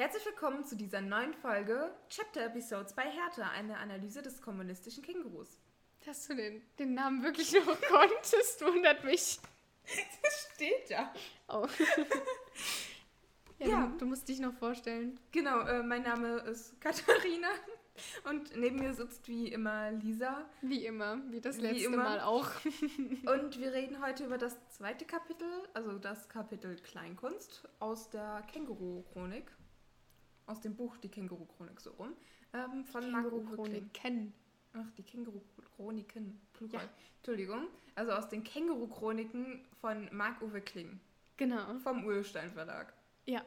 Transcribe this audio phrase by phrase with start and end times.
[0.00, 5.58] Herzlich willkommen zu dieser neuen Folge Chapter Episodes bei Hertha, eine Analyse des kommunistischen Kängurus.
[6.06, 9.38] Dass du den, den Namen wirklich noch konntest, wundert mich.
[10.22, 11.12] Das steht ja.
[11.48, 11.66] Oh.
[13.58, 13.86] ja, Ja.
[13.88, 15.20] Du, du musst dich noch vorstellen.
[15.32, 17.50] Genau, äh, mein Name ist Katharina
[18.24, 20.48] und neben mir sitzt wie immer Lisa.
[20.62, 21.98] Wie immer, wie das Wie letzte immer.
[21.98, 22.48] Mal auch.
[22.64, 29.59] Und wir reden heute über das zweite Kapitel, also das Kapitel Kleinkunst aus der Känguru-Chronik.
[30.50, 32.12] Aus dem Buch Die Känguru-Chronik so rum.
[32.52, 33.88] Ähm, von Marco Kling.
[33.92, 34.34] kennen.
[34.72, 36.82] Ach, die Känguru-Chroniken, Plural.
[36.82, 36.90] Ja.
[37.18, 37.68] Entschuldigung.
[37.94, 40.98] Also aus den Känguru-Chroniken von Marc-Uwe Kling.
[41.36, 41.78] Genau.
[41.78, 42.92] Vom Urstein Verlag.
[43.26, 43.44] Ja,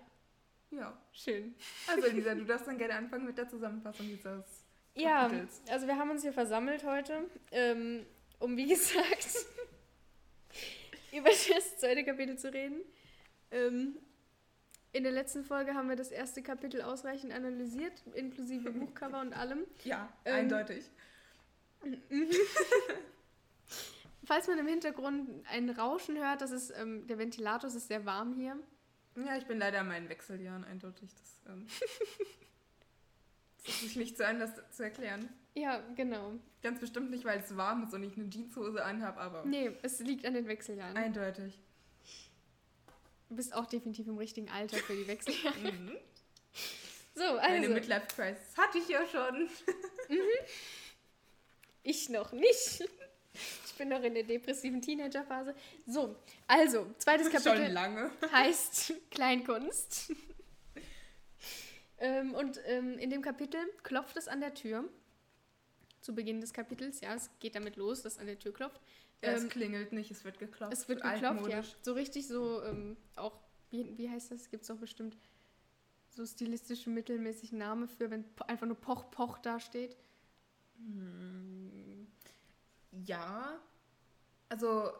[0.71, 0.97] Ja.
[1.11, 1.55] schön.
[1.87, 4.63] Also Lisa, du darfst dann gerne anfangen mit der Zusammenfassung dieses
[4.95, 5.61] Ja, Kapitels.
[5.69, 8.05] also wir haben uns hier versammelt heute, ähm,
[8.39, 9.27] um wie gesagt
[11.11, 12.81] über das zweite Kapitel zu reden.
[13.51, 13.97] Ähm,
[14.93, 19.65] in der letzten Folge haben wir das erste Kapitel ausreichend analysiert, inklusive Buchcover und allem.
[19.83, 20.89] Ja, Ähm, eindeutig.
[24.25, 28.05] Falls man im Hintergrund ein Rauschen hört, das ist ähm, der Ventilator, es ist sehr
[28.05, 28.57] warm hier.
[29.17, 31.09] Ja, ich bin leider in meinen Wechseljahren eindeutig.
[31.11, 31.67] Das, ähm,
[33.65, 35.27] das ist sich nicht so anders zu erklären.
[35.55, 36.33] Ja, genau.
[36.61, 39.99] Ganz bestimmt nicht, weil es warm ist und ich eine Jeanshose anhabe, aber Nee, es
[39.99, 40.95] liegt an den Wechseljahren.
[40.95, 41.59] eindeutig.
[43.33, 45.57] Du bist auch definitiv im richtigen Alter für die Wechseljahre.
[45.73, 45.97] Mhm.
[47.15, 49.49] So, Meine also, Midlife-Crisis hatte ich ja schon.
[51.83, 52.87] ich noch nicht.
[53.65, 55.55] Ich bin noch in der depressiven Teenagerphase.
[55.87, 58.11] So, also, zweites Schon Kapitel lange.
[58.31, 60.11] heißt Kleinkunst.
[61.97, 64.87] ähm, und ähm, in dem Kapitel klopft es an der Tür.
[66.01, 68.79] Zu Beginn des Kapitels, ja, es geht damit los, dass an der Tür klopft.
[69.23, 70.73] Ja, es Ähm, klingelt nicht, es wird geklopft.
[70.73, 71.63] Es wird geklopft, ja.
[71.81, 73.39] So richtig so, ähm, auch,
[73.71, 74.49] wie, wie heißt das?
[74.49, 75.17] Gibt es auch bestimmt
[76.09, 79.95] so stilistische, mittelmäßig Name für, wenn einfach nur Poch, Poch da steht.
[80.77, 82.07] Hm,
[82.91, 83.59] Ja.
[84.49, 84.91] Also,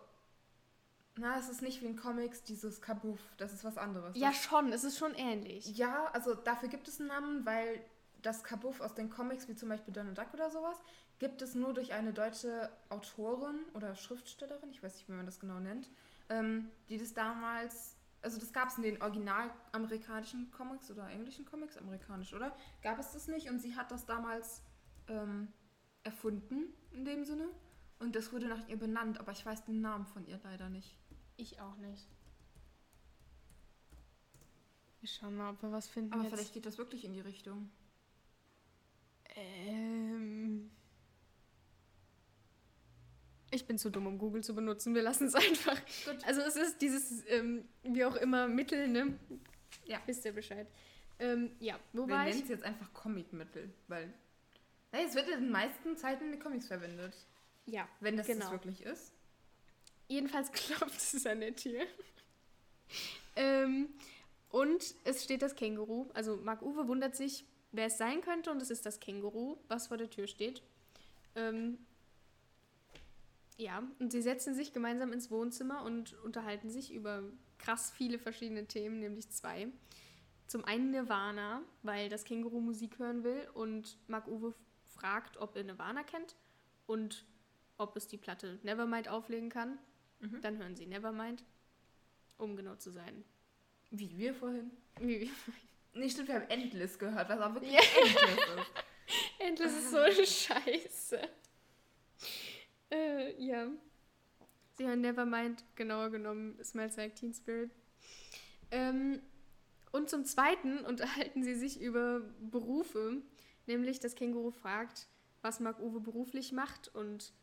[1.15, 4.17] na, es ist nicht wie in Comics dieses Kabuff, das ist was anderes.
[4.17, 5.77] Ja, schon, es ist schon ähnlich.
[5.77, 7.79] Ja, also dafür gibt es einen Namen, weil
[8.23, 10.81] das Kabuff aus den Comics, wie zum Beispiel Donald Duck oder sowas,
[11.19, 15.39] gibt es nur durch eine deutsche Autorin oder Schriftstellerin, ich weiß nicht, wie man das
[15.39, 15.89] genau nennt,
[16.29, 21.45] ähm, die das damals, also das gab es in den original amerikanischen Comics oder englischen
[21.45, 22.55] Comics, amerikanisch, oder?
[22.81, 24.63] Gab es das nicht und sie hat das damals
[25.07, 25.49] ähm,
[26.03, 27.49] erfunden in dem Sinne
[27.99, 30.97] und das wurde nach ihr benannt, aber ich weiß den Namen von ihr leider nicht.
[31.37, 32.07] Ich auch nicht.
[34.99, 36.13] Wir schauen mal, ob wir was finden.
[36.13, 36.33] Aber jetzt.
[36.33, 37.69] vielleicht geht das wirklich in die Richtung.
[39.35, 40.69] Ähm.
[43.51, 44.95] Ich bin zu dumm, um Google zu benutzen.
[44.95, 45.79] Wir lassen es einfach.
[46.05, 46.17] Gut.
[46.25, 49.17] Also es ist dieses, ähm, wie auch immer, Mittel, ne?
[49.85, 50.01] Ja.
[50.05, 50.67] Wisst ihr Bescheid.
[51.19, 54.11] Ähm, ja, wo Wir nennen es jetzt einfach Comicmittel, weil
[54.91, 57.15] hey, es wird in den meisten Zeiten in den Comics verwendet.
[57.65, 58.41] Ja, Wenn das Genau.
[58.45, 59.13] das wirklich ist.
[60.07, 61.81] jedenfalls klopft es an der Tür.
[63.35, 63.89] ähm,
[64.49, 66.09] und es steht das Känguru.
[66.13, 68.49] Also Marc-Uwe wundert sich, wer es sein könnte.
[68.51, 70.61] Und es ist das Känguru, was vor der Tür steht.
[71.35, 71.77] Ähm,
[73.57, 77.23] ja, und sie setzen sich gemeinsam ins Wohnzimmer und unterhalten sich über
[77.57, 79.67] krass viele verschiedene Themen, nämlich zwei.
[80.47, 84.53] Zum einen Nirvana, weil das Känguru Musik hören will und Marc-Uwe
[84.87, 86.35] fragt, ob er Nirvana kennt
[86.85, 87.25] und
[87.77, 89.77] ob es die Platte Nevermind auflegen kann.
[90.19, 90.41] Mhm.
[90.41, 91.43] Dann hören sie Nevermind,
[92.37, 93.23] um genau zu sein.
[93.91, 94.71] Wie wir vorhin.
[94.99, 95.31] Wie-
[95.93, 97.79] Nee, stimmt, wir haben Endless gehört, was auch wirklich Ja.
[97.79, 98.33] Endless
[98.65, 98.71] ist.
[99.39, 101.19] Endlich ist so eine Scheiße.
[102.91, 103.67] Äh, ja.
[104.75, 107.71] Sie hören Nevermind, genauer genommen Smells Like Teen Spirit.
[108.71, 109.21] Ähm,
[109.91, 113.21] und zum Zweiten unterhalten sie sich über Berufe,
[113.67, 115.07] nämlich das Känguru fragt,
[115.43, 117.33] was Marc-Uwe beruflich macht und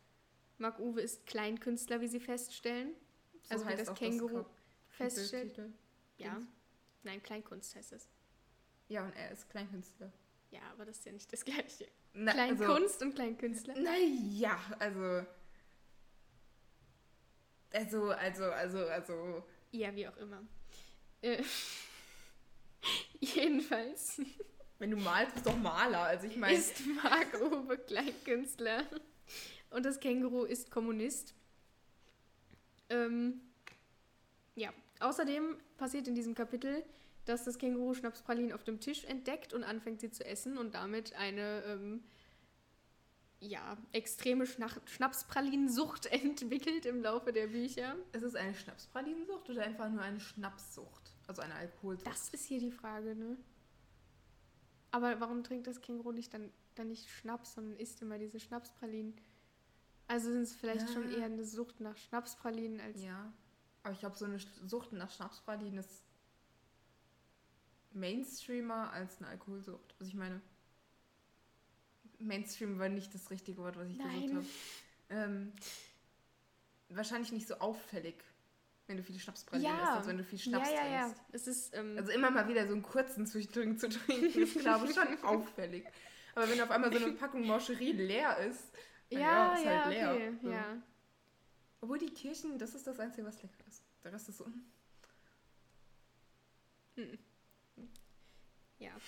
[0.59, 2.94] Marc-Uwe ist Kleinkünstler, wie sie feststellen.
[3.44, 4.50] So Also wie heißt das auch Känguru Kap-
[4.89, 5.60] feststellt.
[6.19, 6.41] Ja.
[7.05, 8.09] Nein, Kleinkunst heißt es.
[8.91, 10.13] Ja, und er ist Kleinkünstler.
[10.51, 11.87] Ja, aber das ist ja nicht das Gleiche.
[12.13, 13.75] Na, Kleinkunst und Kleinkünstler.
[13.77, 15.27] Also, naja, also.
[17.72, 19.45] Also, also, also, also.
[19.71, 20.42] Ja, wie auch immer.
[21.22, 21.41] Äh,
[23.21, 24.21] jedenfalls
[24.81, 26.01] Wenn du malst, bist du doch Maler.
[26.01, 26.57] Also ich meine.
[26.57, 28.84] ist Marc-Uwe Kleinkünstler
[29.71, 31.33] und das Känguru ist Kommunist.
[32.89, 33.41] Ähm,
[34.57, 36.83] ja, außerdem passiert in diesem Kapitel,
[37.25, 41.15] dass das Känguru Schnapspralinen auf dem Tisch entdeckt und anfängt sie zu essen und damit
[41.15, 42.03] eine ähm,
[43.41, 47.97] ja, extreme Schnach Schnapspralinensucht entwickelt im Laufe der Bücher.
[48.13, 51.15] Ist es eine Schnapspralinensucht oder einfach nur eine Schnapssucht?
[51.27, 52.07] Also eine Alkoholsucht?
[52.07, 53.37] Das ist hier die Frage, ne?
[54.91, 59.15] Aber warum trinkt das Känguru nicht dann, dann nicht Schnaps, sondern isst immer diese Schnapspralinen?
[60.09, 60.93] Also sind es vielleicht Ja.
[60.95, 63.01] schon eher eine Sucht nach Schnapspralinen als.
[63.01, 63.33] Ja.
[63.84, 66.03] Aber ich glaube, so eine Sucht nach Schnapspralinen ist
[67.92, 69.95] Mainstreamer als eine Alkoholsucht.
[69.98, 70.41] Was ich meine.
[72.19, 74.37] Mainstream war nicht das richtige Wort, was ich gesucht Nein.
[74.37, 74.47] habe.
[75.09, 75.53] Ähm,
[76.91, 78.22] wahrscheinlich nicht so auffällig,
[78.87, 79.83] wenn du viele Schnapspralinen Ja.
[79.84, 81.01] isst, als wenn du viel Schnaps ja, ja, ja.
[81.04, 81.22] trinkst.
[81.33, 81.75] Es ist.
[81.75, 85.19] Ähm, Also immer mal wieder so einen kurzen zwischendrin zu trinken, ist glaube ich schon
[85.25, 85.87] auffällig.
[86.34, 88.71] Aber wenn auf einmal so eine Packung Morcherie leer ist,
[89.10, 90.13] dann ja, ist ja, halt leer.
[90.15, 90.33] okay.
[90.42, 90.51] So.
[90.51, 90.83] Ja.
[91.81, 93.83] Obwohl die Kirchen, das ist das Einzige, was lecker ist.
[94.04, 94.45] Der Rest ist so.
[96.97, 97.19] mm.
[98.80, 98.91] Ja.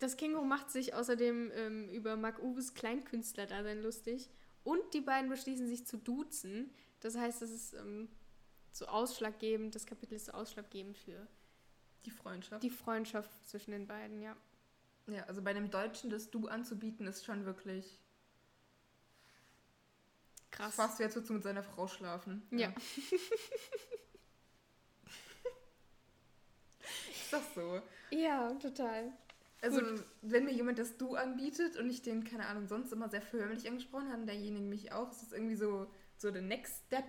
[0.00, 4.30] Das Känguru macht sich außerdem ähm, über Mark Uwes Kleinkünstler-Dasein lustig.
[4.62, 6.70] Und die beiden beschließen sich zu duzen.
[7.00, 8.08] Das heißt, das ist ähm,
[8.70, 11.26] so ausschlaggebend, das Kapitel ist so ausschlaggebend für
[12.06, 12.62] Die Freundschaft.
[12.62, 14.36] die Freundschaft zwischen den beiden, ja.
[15.08, 17.98] ja, also bei einem Deutschen das Du anzubieten, ist schon wirklich
[20.52, 20.76] Krass.
[20.76, 22.46] fast, wie als würdest du mit seiner Frau schlafen.
[22.52, 22.72] Ja.
[27.10, 27.82] ist das so?
[28.10, 29.12] Ja, total.
[29.60, 30.04] Also, Gut.
[30.22, 33.66] wenn mir jemand das Du anbietet und ich den, keine Ahnung, sonst immer sehr förmlich
[33.66, 37.04] angesprochen habe, und derjenige mich auch, ist das irgendwie so, so the next step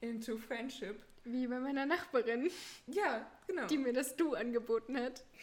[0.00, 1.00] into friendship.
[1.24, 2.50] Wie bei meiner Nachbarin,
[2.86, 3.66] Ja, genau.
[3.66, 5.24] die mir das Du angeboten hat.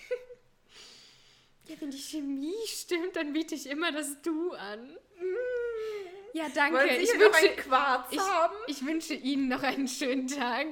[1.66, 4.98] Ja, wenn die Chemie stimmt, dann biete ich immer das Du an.
[6.34, 6.98] Ja, danke.
[6.98, 7.46] Ich wünsche,
[8.12, 8.19] ich-
[8.68, 10.68] ich wünsche Ihnen noch einen schönen Tag.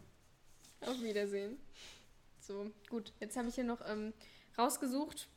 [0.80, 1.58] Auf Wiedersehen.
[2.46, 3.12] So, gut.
[3.18, 4.12] Jetzt habe ich hier noch ähm,
[4.56, 5.28] rausgesucht.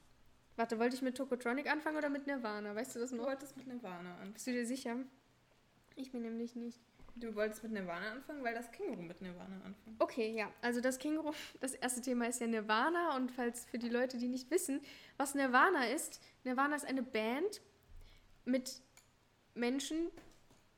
[0.58, 2.76] Warte, wollte ich mit Tokotronic anfangen oder mit Nirvana?
[2.76, 3.26] Weißt du das Du noch?
[3.26, 4.34] wolltest mit Nirvana anfangen.
[4.34, 4.96] Bist du dir sicher?
[5.96, 6.80] Ich bin nämlich nicht.
[7.16, 10.00] Du wolltest mit Nirvana anfangen, weil das Känguru mit Nirvana anfängt.
[10.00, 10.52] Okay, ja.
[10.62, 14.28] Also das Känguru, das erste Thema ist ja Nirvana und falls für die Leute, die
[14.28, 14.80] nicht wissen,
[15.18, 17.62] was Nirvana ist, Nirvana ist eine Band
[18.46, 18.82] mit
[19.56, 20.10] Menschen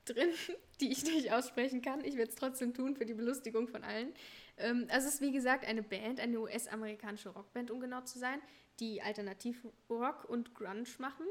[0.06, 0.30] drin,
[0.80, 2.06] die ich nicht aussprechen kann.
[2.06, 4.14] Ich werde es trotzdem tun für die Belustigung von allen.
[4.62, 8.42] Ähm, also es ist wie gesagt eine Band, eine US-amerikanische Rockband, um genau zu sein,
[8.80, 11.26] die Alternativ-Rock und Grunge machen.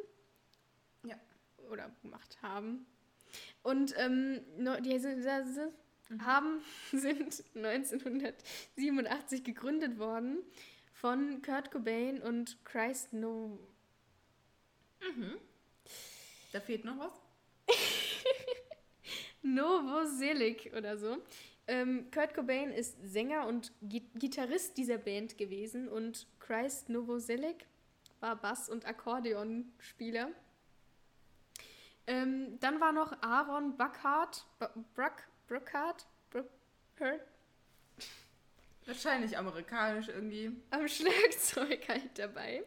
[1.05, 1.19] Ja.
[1.71, 2.87] Oder gemacht haben.
[3.63, 4.41] Und ähm,
[4.85, 5.25] die sind,
[6.25, 6.63] haben,
[6.93, 10.39] sind 1987 gegründet worden
[10.93, 13.59] von Kurt Cobain und Christ No.
[16.53, 17.13] Da fehlt noch was?
[19.43, 21.19] Novoselic oder so.
[21.71, 27.65] Ähm, Kurt Cobain ist Sänger und Gi Gitarrist dieser Band gewesen und Christ Novoselic
[28.19, 30.31] war Bass- und Akkordeonspieler.
[32.09, 37.21] Ähm, dann war noch Aaron Buckhart, Bu- Bruck, Bruckhart, Bruckhart
[38.87, 40.51] Wahrscheinlich amerikanisch irgendwie.
[40.71, 42.65] am Schlagzeug halt dabei.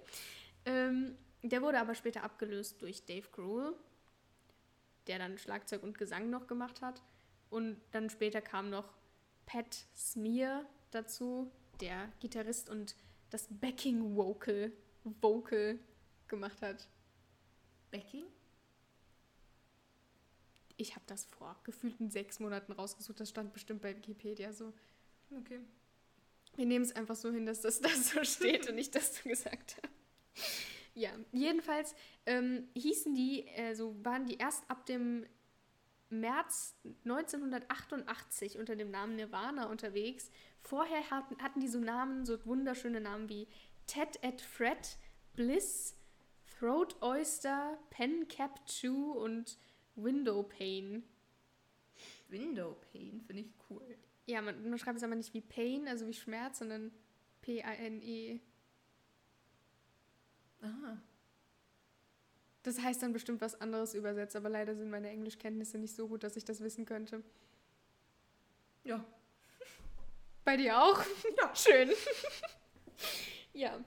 [0.66, 3.76] Ähm, der wurde aber später abgelöst durch Dave Grohl,
[5.08, 7.02] der dann Schlagzeug und Gesang noch gemacht hat.
[7.54, 8.96] Und dann später kam noch
[9.46, 11.52] Pat Smear dazu,
[11.82, 12.96] der Gitarrist und
[13.30, 14.72] das Backing Vocal,
[15.04, 15.78] Vocal
[16.28, 16.88] gemacht hat.
[17.92, 18.26] Becky?
[20.78, 23.20] Ich habe das vor gefühlten sechs Monaten rausgesucht.
[23.20, 24.74] Das stand bestimmt bei Wikipedia so.
[25.38, 25.60] Okay.
[26.56, 29.30] Wir nehmen es einfach so hin, dass das da so steht und nicht, dass du
[29.30, 29.94] gesagt hast.
[30.96, 31.94] Ja, jedenfalls
[32.26, 35.28] ähm, hießen die, also waren die erst ab dem
[36.20, 40.32] März 1988 unter dem Namen Nirvana unterwegs.
[40.62, 43.48] Vorher hatten, hatten die so Namen, so wunderschöne Namen wie
[43.88, 44.98] Ted at Fred,
[45.36, 45.98] Bliss,
[46.60, 49.58] Throat Oyster, Pen Cap Chew und
[49.96, 51.04] Window Pane.
[52.30, 53.98] Window Pane finde ich cool.
[54.26, 56.92] Ja, man, man schreibt es aber nicht wie Pain, also wie Schmerz, sondern
[57.42, 58.40] P-A-N-E.
[60.62, 61.02] Aha.
[62.64, 66.24] Das heißt dann bestimmt was anderes übersetzt, aber leider sind meine Englischkenntnisse nicht so gut,
[66.24, 67.22] dass ich das wissen könnte.
[68.84, 69.04] Ja.
[70.46, 71.04] Bei dir auch?
[71.38, 71.54] Ja.
[71.56, 71.92] Schön.
[73.54, 73.80] ja.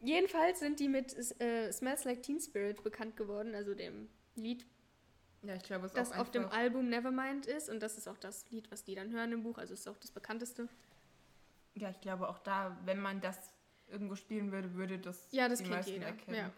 [0.00, 4.64] Jedenfalls sind die mit äh, Smells Like Teen Spirit bekannt geworden, also dem Lied,
[5.42, 7.68] Ja, ich glaube, das auf dem Album Nevermind ist.
[7.68, 9.98] Und das ist auch das Lied, was die dann hören im Buch, also ist auch
[9.98, 10.68] das bekannteste.
[11.74, 13.38] Ja, ich glaube auch da, wenn man das
[13.88, 16.36] irgendwo spielen würde, würde das Ja, das die meisten jeder, erkennen.
[16.36, 16.52] ja.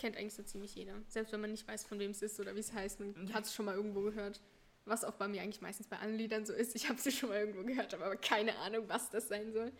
[0.00, 0.94] Kennt eigentlich so ziemlich jeder.
[1.08, 3.44] Selbst wenn man nicht weiß, von wem es ist oder wie es heißt, man hat
[3.44, 4.40] es schon mal irgendwo gehört.
[4.86, 6.74] Was auch bei mir eigentlich meistens bei allen Liedern so ist.
[6.74, 9.70] Ich habe sie schon mal irgendwo gehört, aber keine Ahnung, was das sein soll.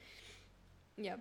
[0.97, 1.19] Ja.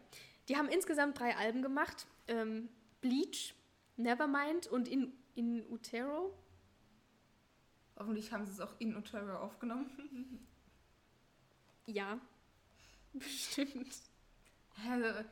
[0.50, 2.08] Die haben insgesamt drei Alben gemacht.
[2.28, 2.68] Ähm,
[3.00, 3.56] Bleach,
[3.96, 6.38] Nevermind und In, In Utero.
[7.96, 10.46] Hoffentlich haben sie es auch in Utero aufgenommen.
[11.86, 12.20] Ja.
[13.14, 13.96] Bestimmt.
[14.76, 15.24] Hä?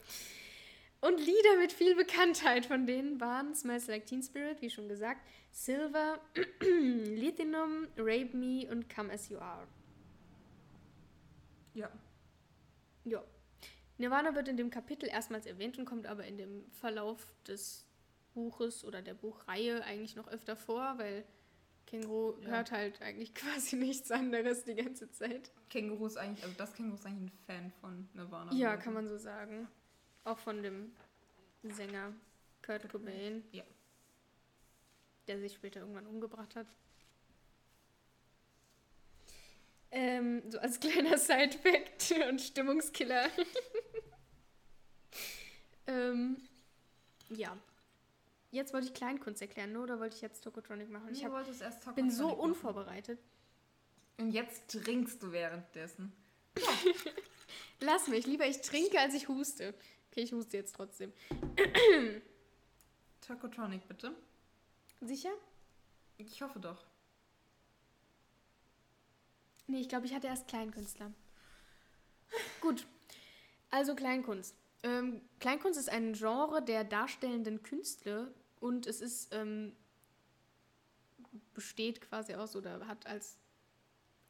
[0.99, 5.21] Und Lieder mit viel Bekanntheit von denen waren Smells Like Teen Spirit, wie schon gesagt,
[5.51, 6.19] Silver,
[6.61, 9.67] Lithium, Rape Me und Come As You Are.
[11.73, 11.91] Ja.
[13.05, 13.23] Ja.
[13.99, 17.85] Nirvana wird in dem Kapitel erstmals erwähnt und kommt aber in dem Verlauf des
[18.33, 21.23] Buches oder der Buchreihe eigentlich noch öfter vor, weil
[21.85, 22.49] Känguru Ja.
[22.49, 25.51] hört halt eigentlich quasi nichts anderes die ganze Zeit.
[25.69, 28.51] Känguru ist eigentlich, also das Känguru ist eigentlich ein Fan von Nirvana.
[28.53, 29.67] Ja, kann man so sagen.
[30.27, 30.91] Auch von dem
[31.63, 32.13] Sänger
[32.61, 33.45] Kurt Cobain.
[33.53, 33.63] Ja.
[35.25, 36.67] Der sich später irgendwann umgebracht hat.
[39.89, 43.29] Ähm, so als kleiner Side-Fact und Stimmungskiller.
[45.87, 46.35] ähm,
[47.29, 47.57] ja.
[48.51, 49.79] Jetzt wollte ich Kleinkunst erklären, ne?
[49.79, 51.07] oder wollte ich jetzt Tokotronic machen?
[51.13, 52.49] Ich Ich hab, wollte es erst bin so Tokotronic machen.
[52.51, 53.19] unvorbereitet.
[54.17, 56.11] Und jetzt trinkst du währenddessen.
[57.79, 59.73] Lass mich, lieber ich trinke, als ich huste.
[60.11, 61.13] Okay, ich huste jetzt trotzdem.
[63.21, 64.15] Tokotronic, bitte.
[65.01, 65.31] Sicher?
[66.17, 66.85] Ich hoffe doch.
[69.67, 71.11] Nee, ich glaube, ich hatte erst Kleinkünstler.
[72.61, 72.87] Gut,
[73.69, 74.55] also Kleinkunst.
[74.83, 79.75] Ähm, Kleinkunst ist ein Genre der darstellenden Künstler und es ist ähm,
[81.53, 83.37] besteht quasi aus oder hat als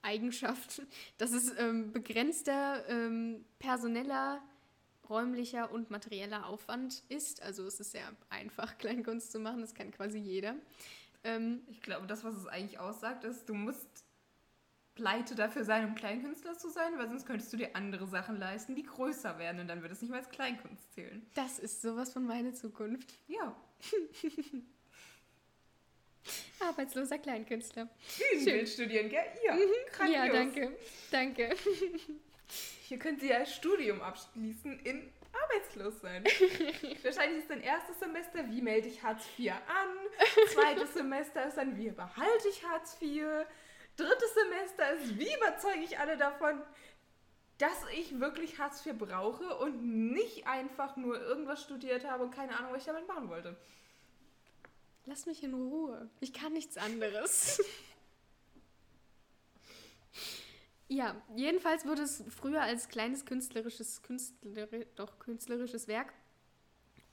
[0.02, 0.82] Eigenschaft,
[1.18, 4.42] dass es ähm, begrenzter ähm, personeller,
[5.10, 7.42] räumlicher und materieller Aufwand ist.
[7.42, 10.56] Also es ist sehr einfach, Kleinkunst zu machen, das kann quasi jeder.
[11.24, 13.88] Ähm, Ich glaube, das, was es eigentlich aussagt, ist, du musst
[14.96, 18.74] pleite dafür sein, um Kleinkünstler zu sein, weil sonst könntest du dir andere Sachen leisten,
[18.76, 21.24] die größer werden und dann würde es nicht mehr als Kleinkunst zählen.
[21.36, 23.14] das ist sowas von meiner Zukunft.
[23.28, 23.56] Ja.
[26.60, 27.88] Arbeitsloser Kleinkünstler.
[28.32, 29.24] Bühnenbild studieren, gell?
[29.46, 29.56] Ja.
[29.92, 30.16] Grandios.
[30.18, 30.78] Ja, danke.
[31.12, 31.56] Danke.
[32.88, 35.12] Hier könnt ihr ein Studium abschließen in
[35.44, 36.24] arbeitslos sein.
[37.04, 39.90] Wahrscheinlich ist dein erstes Semester, wie melde ich Hartz IV an?
[40.54, 43.26] Zweites Semester ist dann, wie behalte ich Hartz IV?
[43.98, 46.62] Drittes Semester ist, wie überzeuge ich alle davon,
[47.58, 52.58] dass ich wirklich Hartz IV brauche und nicht einfach nur irgendwas studiert habe und keine
[52.58, 53.58] Ahnung, was ich damit machen wollte.
[55.06, 56.10] Lass mich in Ruhe.
[56.22, 57.62] Ich kann nichts anderes.
[60.88, 66.14] ja, jedenfalls wurde es früher als kleines künstlerisches, Künstleri doch künstlerisches Werk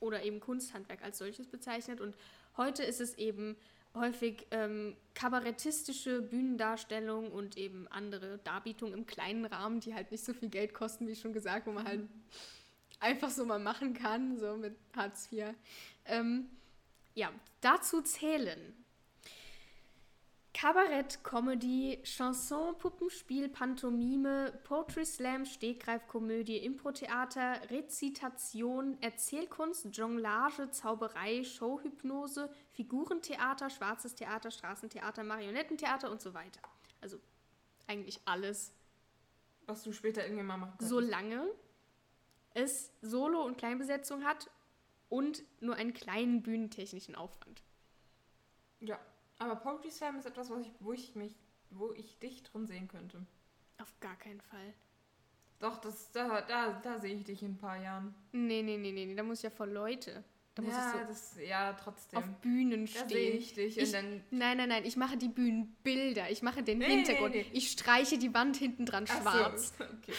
[0.01, 2.17] oder eben Kunsthandwerk als solches bezeichnet und
[2.57, 3.57] heute ist es eben
[3.95, 10.35] häufig ähm, kabarettistische Bühnendarstellung und eben andere Darbietungen im kleinen Rahmen, die halt nicht so
[10.35, 12.09] viel Geld kosten, wie schon gesagt, wo man halt
[13.01, 15.55] einfach so mal machen kann, so mit Hartz IV.
[16.07, 16.49] Ähm,
[17.15, 18.75] ja, dazu zählen
[20.55, 33.69] Kabarett, Comedy, Chanson, Puppenspiel, Pantomime, Poetry Slam, Stegreifkomödie, Improtheater, Rezitation, Erzählkunst, Jonglage, Zauberei, Showhypnose, Figurentheater,
[33.69, 36.61] schwarzes Theater, Straßentheater, Marionettentheater und so weiter.
[37.01, 37.19] Also
[37.89, 38.73] eigentlich alles,
[39.67, 40.91] Was du später irgendwann mal machen könntest.
[40.91, 41.49] solange
[42.55, 44.49] es Solo- und Kleinbesetzung hat
[45.09, 47.65] und nur einen kleinen bühnentechnischen Aufwand.
[48.79, 49.01] Ja,
[49.45, 51.35] aber Poetry Slam ist etwas, was ich, wo ich mich,
[51.71, 53.25] wo ich dich drin sehen könnte.
[53.81, 54.75] Auf gar keinen Fall.
[55.61, 58.15] Doch, das, da, da, da sehe ich dich in ein paar Jahren.
[58.33, 60.25] Nee, nee, nee, nee, da muss ich ja vor Leute.
[60.55, 62.19] Da muss ja, ich so das, ja, trotzdem.
[62.19, 63.39] auf Bühnen da sehe stehen.
[63.39, 64.23] ich dich Ich- dann.
[64.31, 66.31] Nein, nein, nein, ich mache die Bühnenbilder.
[66.31, 67.35] Ich mache den Nee, Hintergrund.
[67.35, 67.57] nee, nee.
[67.59, 69.75] Ich streiche die Wand hinten dran Ach so, schwarz.
[69.81, 70.13] okay.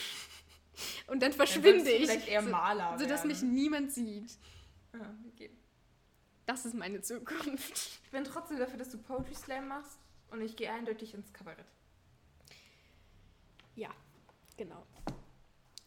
[1.07, 2.03] Und dann Dann verschwinde du ich.
[2.05, 4.37] Vielleicht eher so, Maler sodass mich niemand sieht.
[4.93, 5.51] Ah, okay.
[6.45, 7.99] Das ist meine Zukunft.
[8.03, 9.97] Ich bin trotzdem dafür, dass du Poetry Slam machst
[10.29, 11.65] und ich gehe eindeutig ins Kabarett.
[13.75, 13.89] Ja,
[14.57, 14.85] genau.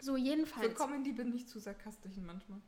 [0.00, 0.75] So, Für jedenfalls.
[0.75, 2.61] Comedy bin ich zu sarkastisch manchmal.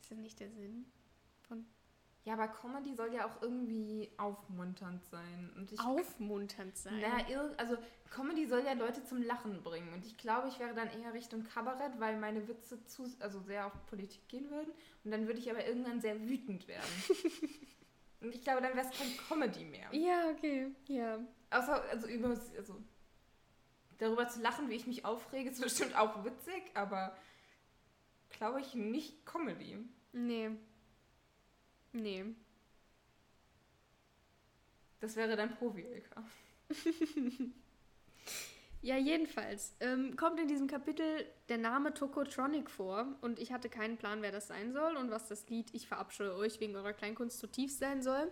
[0.00, 0.86] ist das nicht der Sinn?
[1.42, 1.66] Von
[2.24, 5.50] Ja, aber Comedy soll ja auch irgendwie aufmunternd sein.
[5.56, 7.00] Und ich aufmunternd sein.
[7.00, 7.76] Na, irg- also
[8.10, 9.92] Comedy soll ja Leute zum Lachen bringen.
[9.94, 13.66] Und ich glaube, ich wäre dann eher Richtung Kabarett, weil meine Witze zu, also sehr
[13.66, 14.70] auf Politik gehen würden.
[15.04, 16.84] Und dann würde ich aber irgendwann sehr wütend werden.
[18.20, 19.88] Und ich glaube, dann wäre es kein Comedy mehr.
[19.94, 21.20] Ja, okay, ja.
[21.50, 22.76] Außer, also, über, also
[23.98, 27.16] darüber zu lachen, wie ich mich aufrege, ist bestimmt auch witzig, aber
[28.30, 29.78] glaube ich nicht Comedy.
[30.12, 30.50] Nee.
[31.92, 32.24] Nee.
[35.00, 36.22] Das wäre dann Provi-LK.
[38.80, 43.96] Ja, jedenfalls ähm, kommt in diesem Kapitel der Name Tokotronic vor und ich hatte keinen
[43.96, 47.40] Plan, wer das sein soll und was das Lied Ich verabscheue euch wegen eurer Kleinkunst
[47.40, 48.30] zutiefst sein soll.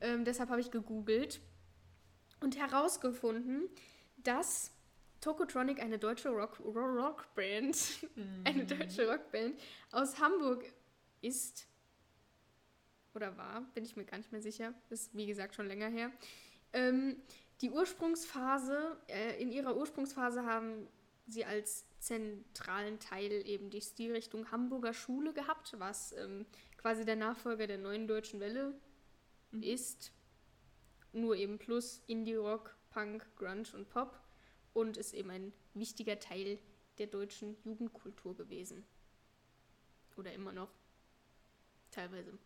[0.00, 1.40] Ähm, deshalb habe ich gegoogelt
[2.40, 3.68] und herausgefunden,
[4.16, 4.72] dass
[5.20, 7.76] Tokotronic, eine deutsche Rock, Rockband,
[8.16, 8.40] Mhm.
[8.44, 10.64] eine deutsche Rockband aus Hamburg
[11.20, 11.66] ist
[13.14, 16.10] oder war, bin ich mir gar nicht mehr sicher, ist wie gesagt schon länger her.
[16.72, 17.16] Ähm,
[17.60, 20.88] die Ursprungsphase, äh, in ihrer Ursprungsphase haben
[21.26, 27.66] sie als zentralen Teil eben die Stilrichtung Hamburger Schule gehabt, was ähm, quasi der Nachfolger
[27.66, 28.74] der neuen deutschen Welle
[29.52, 30.12] ist.
[31.12, 34.18] Nur eben plus Indie-Rock, Punk, Grunge und Pop
[34.72, 36.58] und ist eben ein wichtiger Teil
[36.98, 38.84] der deutschen Jugendkultur gewesen.
[40.16, 40.70] Oder immer noch.
[41.90, 42.38] Teilweise.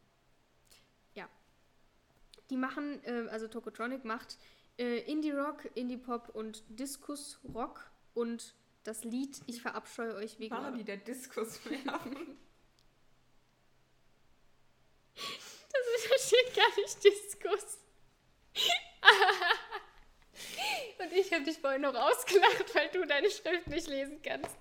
[2.51, 4.39] Die machen, äh, also Tokotronic macht
[4.79, 10.85] äh, Indie-Rock, Indie-Pop und Diskus-Rock und das Lied Ich verabscheue euch wegen War eurer- die
[10.85, 12.37] der Diskus werfen?
[15.15, 17.79] Das da steht gar nicht Diskus.
[20.99, 24.55] Und ich habe dich vorhin noch ausgelacht, weil du deine Schrift nicht lesen kannst.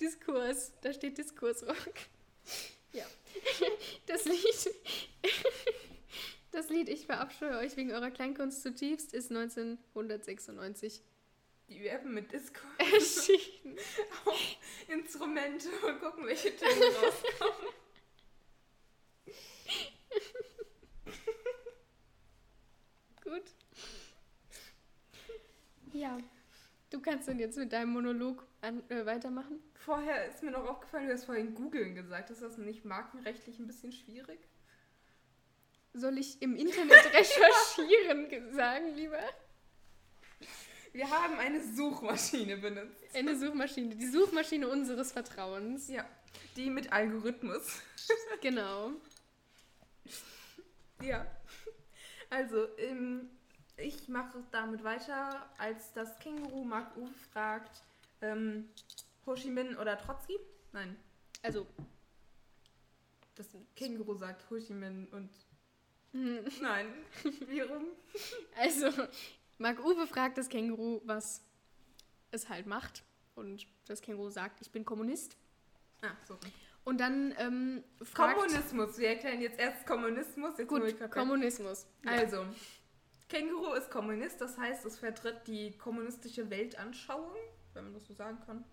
[0.00, 1.76] Diskurs, da steht Diskursrock.
[2.92, 3.06] Ja.
[4.06, 4.74] Das Lied,
[6.52, 11.02] das Lied Ich verabscheue euch wegen eurer Kleinkunst zutiefst ist 1996
[11.68, 13.78] Die werfen mit Diskus erschienen.
[14.24, 14.56] auf
[14.88, 17.72] Instrumente und gucken, welche Töne rauskommen.
[23.24, 23.44] Gut.
[25.94, 26.18] Ja,
[26.90, 29.62] du kannst dann jetzt mit deinem Monolog an, äh, weitermachen.
[29.74, 32.30] Vorher ist mir noch aufgefallen, du hast vorhin googeln gesagt.
[32.30, 34.38] Ist das nicht markenrechtlich ein bisschen schwierig?
[35.94, 39.20] Soll ich im Internet recherchieren ge- sagen, lieber?
[40.92, 43.02] Wir haben eine Suchmaschine benutzt.
[43.14, 45.88] Eine Suchmaschine, die Suchmaschine unseres Vertrauens.
[45.88, 46.06] Ja,
[46.56, 47.80] die mit Algorithmus.
[48.42, 48.90] Genau.
[51.02, 51.24] Ja.
[52.30, 53.30] Also, ähm,
[53.76, 57.82] ich mache damit weiter, als das Känguru Mark Uwe fragt,
[58.20, 58.68] ähm,
[59.26, 60.36] Ho Chi Minh oder Trotzki?
[60.72, 60.96] Nein,
[61.42, 61.66] Also,
[63.36, 65.30] das Känguru sagt Ho Chi Minh und
[66.12, 66.86] hm, nein,
[67.48, 67.86] wie rum?
[68.56, 68.90] also,
[69.58, 71.42] Marc Uwe fragt das Känguru, was
[72.30, 73.04] es halt macht.
[73.34, 75.36] Und das Känguru sagt, ich bin Kommunist.
[76.02, 76.36] Ah, so.
[76.84, 78.36] Und dann ähm, fragt...
[78.36, 78.98] Kommunismus.
[78.98, 80.58] Wir erklären jetzt erst Kommunismus.
[80.58, 81.86] Jetzt Gut, Kommunismus.
[82.04, 82.10] Ja.
[82.12, 82.44] Also,
[83.28, 87.32] Känguru ist Kommunist, das heißt, es vertritt die kommunistische Weltanschauung,
[87.72, 88.64] wenn man das so sagen kann.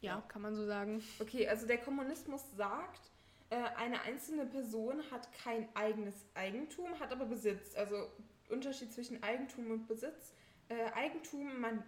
[0.00, 1.02] ja, kann man so sagen.
[1.18, 3.10] Okay, also der Kommunismus sagt,
[3.54, 7.76] eine einzelne Person hat kein eigenes Eigentum, hat aber Besitz.
[7.76, 8.10] Also
[8.48, 10.34] Unterschied zwischen Eigentum und Besitz.
[10.68, 11.82] Äh, Eigentum, man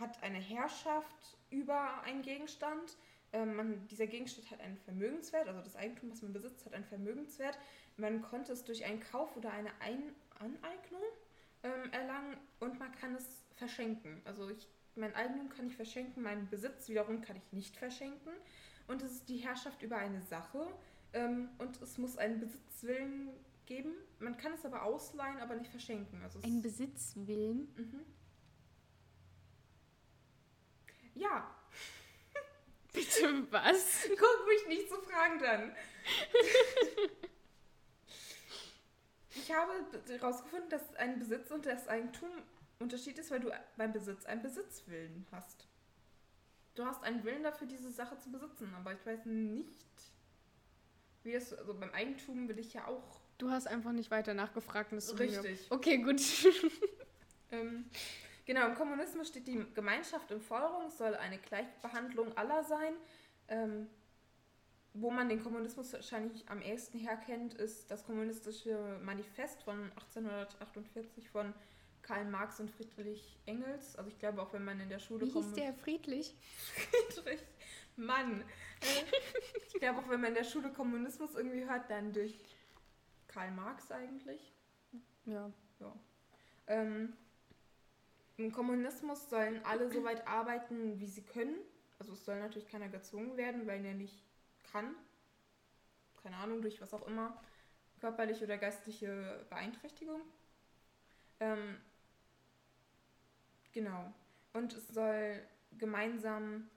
[0.00, 2.96] hat eine Herrschaft über einen Gegenstand.
[3.32, 6.84] Ähm, man, dieser Gegenstand hat einen Vermögenswert, also das Eigentum, was man besitzt, hat einen
[6.84, 7.58] Vermögenswert.
[7.96, 11.02] Man konnte es durch einen Kauf oder eine Ein Aneignung
[11.62, 14.22] ähm, erlangen und man kann es verschenken.
[14.24, 18.32] Also ich, mein Eigentum kann ich verschenken, meinen Besitz wiederum kann ich nicht verschenken.
[18.86, 20.66] Und es ist die Herrschaft über eine Sache
[21.12, 23.30] ähm, und es muss einen Besitzwillen
[23.66, 23.92] geben.
[24.18, 26.22] Man kann es aber ausleihen, aber nicht verschenken.
[26.22, 27.72] Also Ein Besitzwillen.
[27.76, 28.04] mhm.
[31.14, 31.54] Ja,
[32.92, 34.08] Bitte was?
[34.08, 35.74] guck mich nicht so fragend an.
[39.34, 39.72] ich habe
[40.08, 42.30] herausgefunden, dass ein Besitz und das Eigentum
[42.78, 45.66] Unterschied ist, weil du beim Besitz einen Besitzwillen hast.
[46.76, 49.84] Du hast einen Willen dafür, diese Sache zu besitzen, aber ich weiß nicht,
[51.28, 54.90] wie das, also beim Eigentum will ich ja auch Du hast einfach nicht weiter nachgefragt.
[54.92, 55.70] und das Richtig.
[55.70, 56.20] Okay, gut.
[57.50, 57.86] Ähm,
[58.44, 62.92] genau, im Kommunismus steht die Gemeinschaft im Forderung, es soll eine Gleichbehandlung aller sein.
[63.48, 63.86] Ähm,
[64.92, 71.54] wo man den Kommunismus wahrscheinlich am ehesten herkennt, ist das kommunistische Manifest von 1848 von
[72.02, 73.96] Karl Marx und Friedrich Engels.
[73.96, 76.34] Also ich glaube auch, wenn man in der Schule Wie hieß der friedlich?
[76.74, 77.40] Friedrich,
[77.98, 78.44] Mann.
[79.66, 82.38] Ich glaube auch, wenn man in der Schule Kommunismus irgendwie hört, dann durch
[83.28, 84.52] Karl Marx eigentlich.
[85.24, 85.52] Ja.
[86.68, 87.16] Ähm,
[88.36, 91.56] Im Kommunismus sollen alle so weit arbeiten, wie sie können.
[91.98, 94.22] Also es soll natürlich keiner gezwungen werden, weil er nicht
[94.70, 94.94] kann.
[96.22, 97.40] Keine Ahnung, durch was auch immer.
[98.00, 100.20] Körperliche oder geistliche Beeinträchtigung.
[101.40, 101.76] Ähm,
[103.72, 104.12] genau.
[104.52, 105.42] Und es soll
[105.78, 106.68] gemeinsam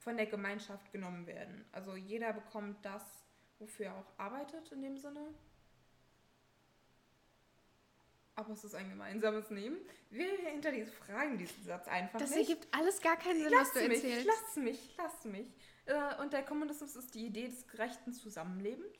[0.00, 1.64] von der Gemeinschaft genommen werden.
[1.72, 3.02] Also jeder bekommt das,
[3.58, 5.20] wofür er auch arbeitet in dem Sinne.
[8.34, 9.76] Aber es ist ein gemeinsames Nehmen.
[10.08, 12.48] Wir hinter diese Fragen diesen Satz einfach Das nicht.
[12.48, 14.26] ergibt alles gar keinen Sinn, lass was du mich, erzählst.
[14.26, 15.46] lass mich, lass mich.
[15.84, 18.96] Äh, Und der Kommunismus ist die Idee des gerechten Zusammenlebens.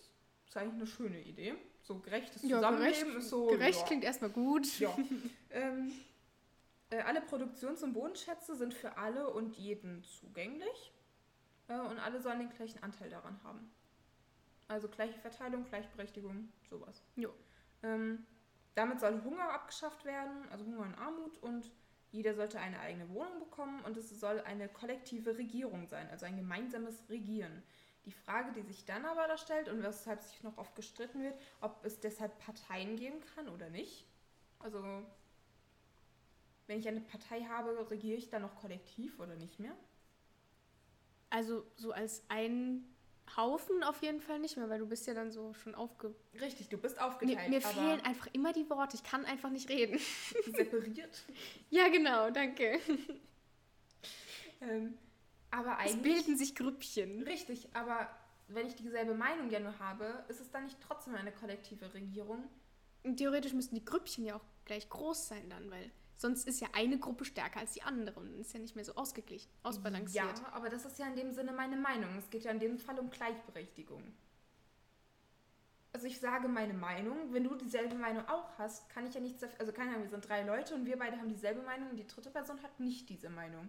[0.46, 1.54] ist eigentlich eine schöne Idee.
[1.82, 3.46] So gerechtes ja, Zusammenleben gerecht, ist so.
[3.46, 3.86] gerecht ja.
[3.86, 4.78] klingt erstmal gut.
[4.78, 4.94] Ja.
[5.50, 5.92] ähm, Äh,
[6.98, 10.92] alle Produktions- und Bodenschätze sind für alle und jeden zugänglich.
[11.68, 13.70] Äh, und alle sollen den gleichen Anteil daran haben.
[14.68, 17.02] Also gleiche Verteilung, Gleichberechtigung, sowas.
[17.16, 17.32] Jo.
[17.82, 18.26] Ähm,
[18.74, 21.70] damit soll Hunger abgeschafft werden, also Hunger und Armut und
[22.12, 26.36] jeder sollte eine eigene Wohnung bekommen und es soll eine kollektive Regierung sein, also ein
[26.36, 27.62] gemeinsames Regieren.
[28.04, 31.38] Die Frage, die sich dann aber da stellt und weshalb sich noch oft gestritten wird,
[31.60, 34.06] ob es deshalb Parteien geben kann oder nicht.
[34.58, 34.82] Also,
[36.70, 39.74] wenn ich eine Partei habe, regiere ich dann noch kollektiv oder nicht mehr?
[41.28, 42.84] Also so als ein
[43.36, 46.14] Haufen auf jeden Fall nicht mehr, weil du bist ja dann so schon aufge...
[46.40, 47.50] Richtig, du bist Mir, aufgeteilt.
[47.50, 48.94] mir aber fehlen einfach immer die Worte.
[48.94, 49.98] Ich kann einfach nicht reden.
[50.46, 51.24] separiert.
[51.70, 52.78] ja, genau, danke.
[54.60, 54.96] Ähm,
[55.50, 56.02] aber Es eigentlich.
[56.02, 57.24] bilden sich Grüppchen.
[57.24, 58.08] Richtig, aber
[58.46, 62.44] wenn ich dieselbe Meinung ja nur habe, ist es dann nicht trotzdem eine kollektive Regierung?
[63.02, 66.68] Und theoretisch müssten die Grüppchen ja auch gleich groß sein dann, weil sonst ist ja
[66.72, 70.38] eine Gruppe stärker als die andere und ist ja nicht mehr so ausgeglichen, ausbalanciert.
[70.38, 72.16] Ja, aber das ist ja in dem Sinne meine Meinung.
[72.18, 74.02] Es geht ja in dem Fall um Gleichberechtigung.
[75.92, 77.32] Also ich sage meine Meinung.
[77.32, 79.58] Wenn du dieselbe Meinung auch hast, kann ich ja nichts dafür.
[79.60, 82.06] Also keine Ahnung, wir sind drei Leute und wir beide haben dieselbe Meinung und die
[82.06, 83.68] dritte Person hat nicht diese Meinung.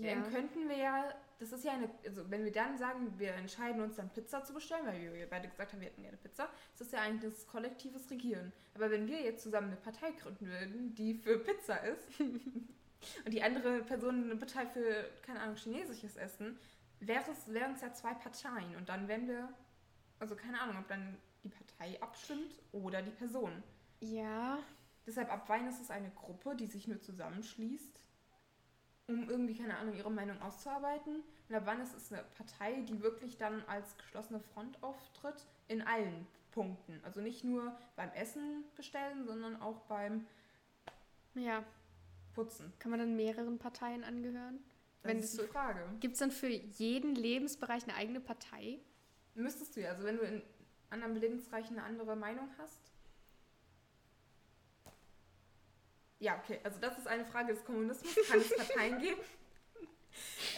[0.00, 0.14] Ja.
[0.14, 3.80] Dann könnten wir ja, das ist ja eine, also wenn wir dann sagen, wir entscheiden
[3.80, 6.86] uns dann Pizza zu bestellen, weil wir beide gesagt haben, wir hätten gerne Pizza, das
[6.86, 8.52] ist ja eigentlich das kollektives Regieren.
[8.74, 13.42] Aber wenn wir jetzt zusammen eine Partei gründen würden, die für Pizza ist und die
[13.42, 16.58] andere Person eine Partei für, keine Ahnung, chinesisches Essen,
[17.00, 19.48] wäre es, wären es ja zwei Parteien und dann wären wir,
[20.18, 23.62] also keine Ahnung, ob dann die Partei abstimmt oder die Person.
[24.00, 24.58] ja,
[25.06, 28.00] Deshalb ab wann ist es eine Gruppe, die sich nur zusammenschließt,
[29.08, 31.22] um irgendwie, keine Ahnung, ihre Meinung auszuarbeiten.
[31.48, 35.82] Und ab wann ist es eine Partei, die wirklich dann als geschlossene Front auftritt in
[35.82, 37.00] allen Punkten.
[37.04, 40.26] Also nicht nur beim Essen bestellen, sondern auch beim
[41.34, 41.62] ja.
[42.34, 42.72] Putzen.
[42.78, 44.58] Kann man dann mehreren Parteien angehören?
[45.02, 45.80] Das Wenn ist die so- Frage.
[46.00, 48.78] Gibt es dann für jeden Lebensbereich eine eigene Partei?
[49.34, 49.90] Müsstest du ja.
[49.90, 50.42] Also wenn du in
[50.90, 52.80] anderen Lebensbereichen eine andere Meinung hast.
[56.18, 56.60] Ja, okay.
[56.64, 58.14] Also das ist eine Frage des Kommunismus.
[58.28, 59.20] Kann es Parteien geben?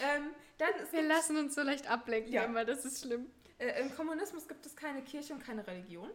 [0.01, 2.43] ähm, dann Wir lassen uns so leicht ablenken, Ja.
[2.45, 3.29] immer, das ist schlimm.
[3.57, 6.09] Äh, Im Kommunismus gibt es keine Kirche und keine Religion.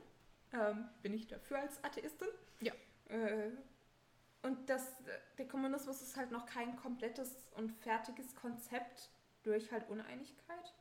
[0.52, 2.28] Ähm, bin ich dafür als Atheistin.
[2.60, 2.72] Ja.
[3.08, 3.50] Äh,
[4.42, 4.92] und das,
[5.38, 9.10] der Kommunismus ist halt noch kein komplettes und fertiges Konzept
[9.42, 10.74] durch halt Uneinigkeit.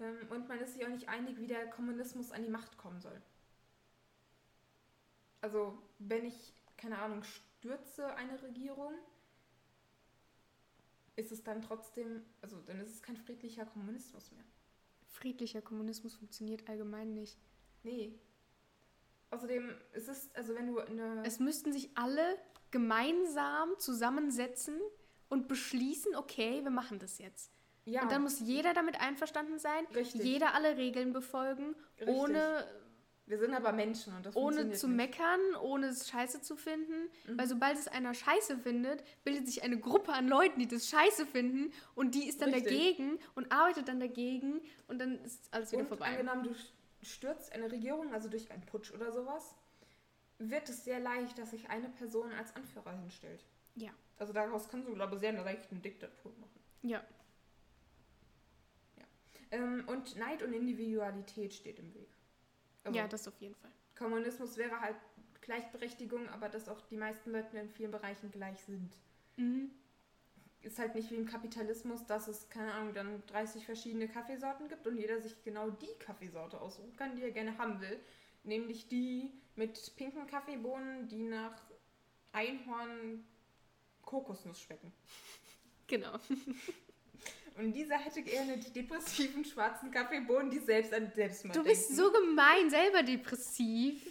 [0.00, 3.00] Ähm, und man ist sich auch nicht einig, wie der Kommunismus an die Macht kommen
[3.00, 3.20] soll.
[5.40, 7.22] Also, wenn ich, keine Ahnung,
[7.62, 8.92] stürze eine Regierung,
[11.14, 14.44] ist es dann trotzdem, also dann ist es kein friedlicher Kommunismus mehr.
[15.06, 17.38] Friedlicher Kommunismus funktioniert allgemein nicht.
[17.84, 18.18] Nee.
[19.30, 21.22] Außerdem ist es, also wenn du eine.
[21.24, 22.36] Es müssten sich alle
[22.72, 24.80] gemeinsam zusammensetzen
[25.28, 27.52] und beschließen, okay, wir machen das jetzt.
[27.84, 30.24] ja, Und dann muss jeder damit einverstanden sein, Richtig.
[30.24, 32.08] jeder alle Regeln befolgen, Richtig.
[32.08, 32.66] ohne,
[33.26, 34.96] wir sind aber Menschen und das ohne zu nicht.
[34.96, 37.08] meckern, ohne es scheiße zu finden.
[37.26, 37.38] Mhm.
[37.38, 41.26] Weil sobald es einer scheiße findet, bildet sich eine Gruppe an Leuten, die das scheiße
[41.26, 42.72] finden und die ist dann Richtig.
[42.72, 46.06] dagegen und arbeitet dann dagegen und dann ist alles wieder Und vorbei.
[46.06, 46.54] angenommen, du
[47.04, 49.54] stürzt eine Regierung, also durch einen Putsch oder sowas,
[50.38, 53.44] wird es sehr leicht, dass sich eine Person als Anführer hinstellt.
[53.76, 53.90] Ja.
[54.18, 55.42] Also daraus kannst du, glaube ich, sehr eine
[55.80, 56.60] Diktatur machen.
[56.82, 57.02] Ja.
[59.52, 62.08] Ähm, und Neid und Individualität steht im Weg.
[62.84, 63.70] Also ja, das auf jeden Fall.
[63.96, 64.96] Kommunismus wäre halt
[65.40, 68.92] Gleichberechtigung, aber dass auch die meisten Leute in vielen Bereichen gleich sind.
[69.36, 69.70] Mhm.
[70.60, 74.86] ist halt nicht wie im Kapitalismus, dass es, keine Ahnung, dann 30 verschiedene Kaffeesorten gibt
[74.86, 77.98] und jeder sich genau die Kaffeesorte aussuchen kann, die er gerne haben will.
[78.44, 81.62] Nämlich die mit pinken Kaffeebohnen, die nach
[82.32, 83.24] Einhorn
[84.02, 84.92] Kokosnuss schmecken.
[85.86, 86.18] Genau.
[87.58, 92.02] Und dieser hätte gerne die depressiven schwarzen Kaffeebohnen, die selbst an Selbstmord Du bist denken.
[92.02, 94.02] so gemein, selber depressiv.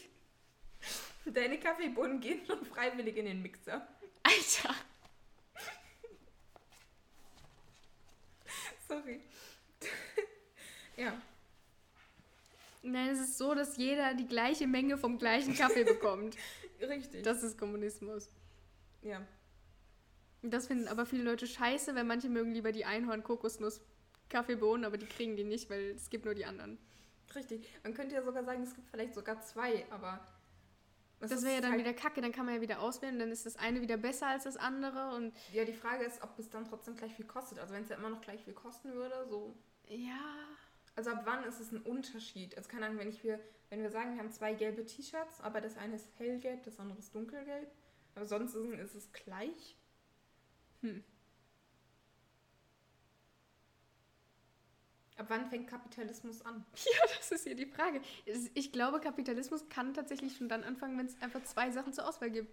[1.25, 3.87] Deine Kaffeebohnen gehen schon freiwillig in den Mixer.
[4.23, 4.75] Alter.
[8.87, 9.21] Sorry.
[10.97, 11.19] ja.
[12.83, 16.35] Nein, es ist so, dass jeder die gleiche Menge vom gleichen Kaffee bekommt.
[16.81, 17.23] Richtig.
[17.23, 18.29] Das ist Kommunismus.
[19.03, 19.21] ja.
[20.43, 25.35] Das finden aber viele Leute scheiße, weil manche mögen lieber die Einhorn-Kokosnuss-Kaffeebohnen, aber die kriegen
[25.35, 26.79] die nicht, weil es gibt nur die anderen.
[27.35, 27.67] Richtig.
[27.83, 30.19] Man könnte ja sogar sagen, es gibt vielleicht sogar zwei, aber.
[31.19, 33.45] Das wäre ja dann halt- wieder kacke, dann kann man ja wieder auswählen, dann ist
[33.45, 36.65] das eine wieder besser als das andere und Ja, die Frage ist, ob es dann
[36.65, 37.59] trotzdem gleich viel kostet.
[37.59, 39.55] Also, wenn es ja immer noch gleich viel kosten würde, so.
[39.87, 40.47] ja.
[40.95, 42.57] Also, ab wann ist es ein Unterschied?
[42.57, 45.61] Also, keine Ahnung, wenn, ich wir, wenn wir sagen, wir haben zwei gelbe T-Shirts, aber
[45.61, 47.71] das eine ist hellgelb, das andere ist dunkelgelb,
[48.15, 49.77] aber sonst ist es gleich.
[50.81, 51.03] Hm.
[55.17, 56.65] Ab wann fängt Kapitalismus an?
[56.75, 58.01] Ja, das ist hier die Frage.
[58.55, 62.31] Ich glaube, Kapitalismus kann tatsächlich schon dann anfangen, wenn es einfach zwei Sachen zur Auswahl
[62.31, 62.51] gibt.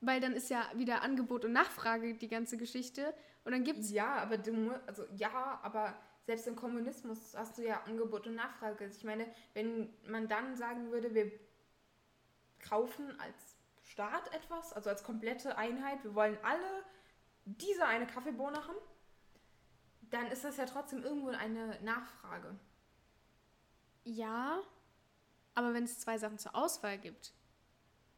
[0.00, 3.14] Weil dann ist ja wieder Angebot und Nachfrage die ganze Geschichte.
[3.44, 3.90] Und dann gibt es.
[3.90, 5.94] Ja, aber du also ja, aber
[6.26, 8.84] selbst im Kommunismus hast du ja Angebot und Nachfrage.
[8.84, 11.32] Also ich meine, wenn man dann sagen würde, wir
[12.60, 13.57] kaufen als
[13.88, 16.84] Staat etwas, also als komplette Einheit, wir wollen alle
[17.44, 18.76] diese eine Kaffeebohne haben,
[20.10, 22.54] dann ist das ja trotzdem irgendwo eine Nachfrage.
[24.04, 24.60] Ja,
[25.54, 27.32] aber wenn es zwei Sachen zur Auswahl gibt,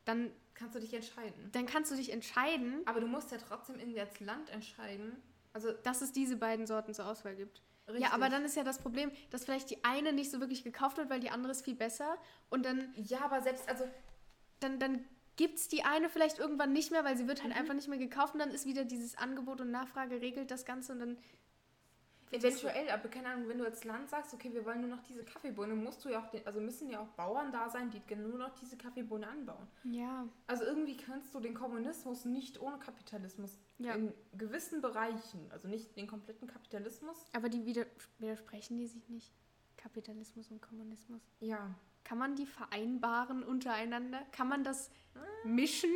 [0.04, 1.50] dann, Kannst du dich entscheiden.
[1.52, 5.22] dann kannst du dich entscheiden, Aber du musst ja trotzdem irgendwie als Land entscheiden.
[5.52, 7.62] Also dass es diese beiden Sorten zur Auswahl gibt.
[7.86, 8.04] richtig.
[8.04, 10.96] Ja, aber dann ist ja das Problem, dass vielleicht die eine nicht so wirklich gekauft
[10.96, 12.16] wird, weil die andere ist viel besser.
[12.50, 13.88] Und dann, Ja, aber selbst, also
[14.60, 15.04] dann, dann
[15.36, 17.58] gibt es die eine vielleicht irgendwann nicht mehr, weil sie wird halt Mhm.
[17.58, 18.34] einfach nicht mehr gekauft.
[18.34, 20.92] Und dann ist wieder dieses Angebot und Nachfrage regelt das Ganze.
[20.92, 21.18] Und dann
[22.32, 25.24] Eventuell, aber keine Ahnung, wenn du als Land sagst, okay, wir wollen nur noch diese
[25.24, 28.38] Kaffeebohne, musst du ja auch, den, also müssen ja auch Bauern da sein, die nur
[28.38, 29.66] noch diese Kaffeebohne anbauen.
[29.82, 30.28] Ja.
[30.46, 33.94] Also irgendwie kannst du den Kommunismus nicht ohne Kapitalismus Ja.
[33.94, 37.24] in gewissen Bereichen, also nicht den kompletten Kapitalismus.
[37.32, 37.88] Aber die widers
[38.20, 39.32] widersprechen die sich nicht.
[39.76, 41.22] Kapitalismus und Kommunismus.
[41.40, 41.74] Ja.
[42.04, 44.20] Kann man die vereinbaren untereinander?
[44.30, 44.90] Kann man das.
[45.44, 45.90] Mischen?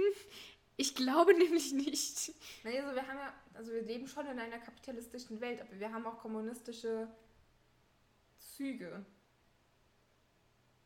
[0.76, 2.34] Ich glaube nämlich nicht.
[2.64, 5.92] Naja, also wir haben ja, also wir leben schon in einer kapitalistischen Welt, aber wir
[5.92, 7.08] haben auch kommunistische
[8.38, 9.04] Züge.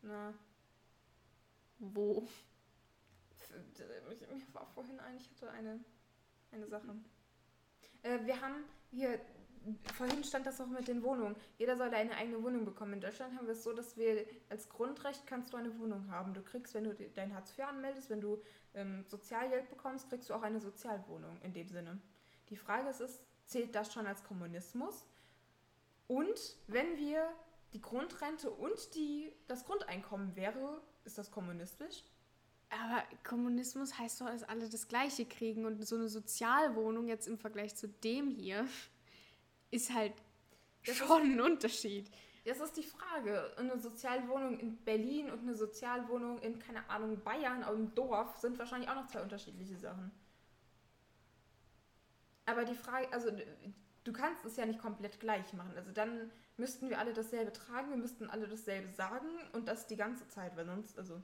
[0.02, 0.34] Na,
[1.78, 2.28] Wo?
[3.78, 5.80] mir war vorhin ein, ich hatte eine,
[6.52, 6.94] eine Sache.
[8.02, 9.20] Äh, wir haben hier,
[9.94, 11.36] vorhin stand das auch mit den Wohnungen.
[11.56, 12.94] Jeder soll eine eigene Wohnung bekommen.
[12.94, 16.34] In Deutschland haben wir es so, dass wir als Grundrecht kannst du eine Wohnung haben.
[16.34, 18.42] Du kriegst, wenn du dein Hartz IV anmeldest, wenn du
[18.74, 22.00] ähm, Sozialgeld bekommst, kriegst du auch eine Sozialwohnung in dem Sinne.
[22.50, 25.04] Die Frage ist, ist, zählt das schon als Kommunismus?
[26.06, 27.28] Und wenn wir
[27.72, 32.04] die Grundrente und die, das Grundeinkommen wäre, ist das kommunistisch?
[32.70, 37.38] Aber Kommunismus heißt doch, dass alle das Gleiche kriegen und so eine Sozialwohnung jetzt im
[37.38, 38.66] Vergleich zu dem hier
[39.70, 40.14] ist halt
[40.84, 42.10] Das ist- schon ein Unterschied.
[42.44, 43.52] Das ist die Frage.
[43.58, 48.58] Eine Sozialwohnung in Berlin und eine Sozialwohnung in, keine Ahnung, Bayern, auf dem Dorf sind
[48.58, 50.10] wahrscheinlich auch noch zwei unterschiedliche Sachen.
[52.46, 53.30] Aber die Frage, also
[54.04, 55.72] du kannst es ja nicht komplett gleich machen.
[55.76, 59.96] Also dann müssten wir alle dasselbe tragen, wir müssten alle dasselbe sagen und das die
[59.96, 61.22] ganze Zeit, weil sonst, also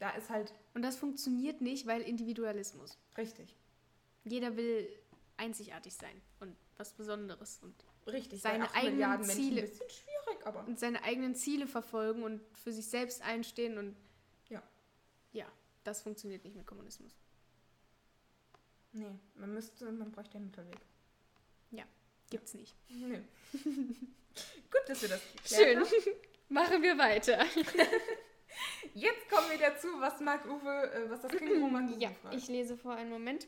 [0.00, 2.98] da ist halt Und das funktioniert nicht, weil Individualismus.
[3.16, 3.54] richtig.
[4.24, 4.88] Jeder will
[5.36, 7.74] einzigartig sein und was Besonderes und,
[8.06, 8.40] Richtig.
[8.40, 9.62] Seine eigenen Ziele.
[9.62, 10.66] ein bisschen schwierig, aber.
[10.66, 13.96] und seine eigenen Ziele verfolgen und für sich selbst einstehen und
[14.48, 14.62] Ja.
[15.32, 15.46] ja,
[15.84, 17.14] das funktioniert nicht mit Kommunismus.
[18.92, 20.78] Nee, man müsste, man bräuchte einen Mittelweg.
[22.30, 22.74] Gibt's nicht.
[22.90, 23.22] Nee.
[23.54, 25.78] Gut, dass wir das Schön.
[25.80, 25.88] haben.
[26.50, 27.42] Machen wir weiter.
[28.94, 32.34] Jetzt kommen wir dazu, was Marc Uwe, äh, was das Känguru Marc Uwe Ja, fragt.
[32.34, 33.46] ich lese vor einen Moment.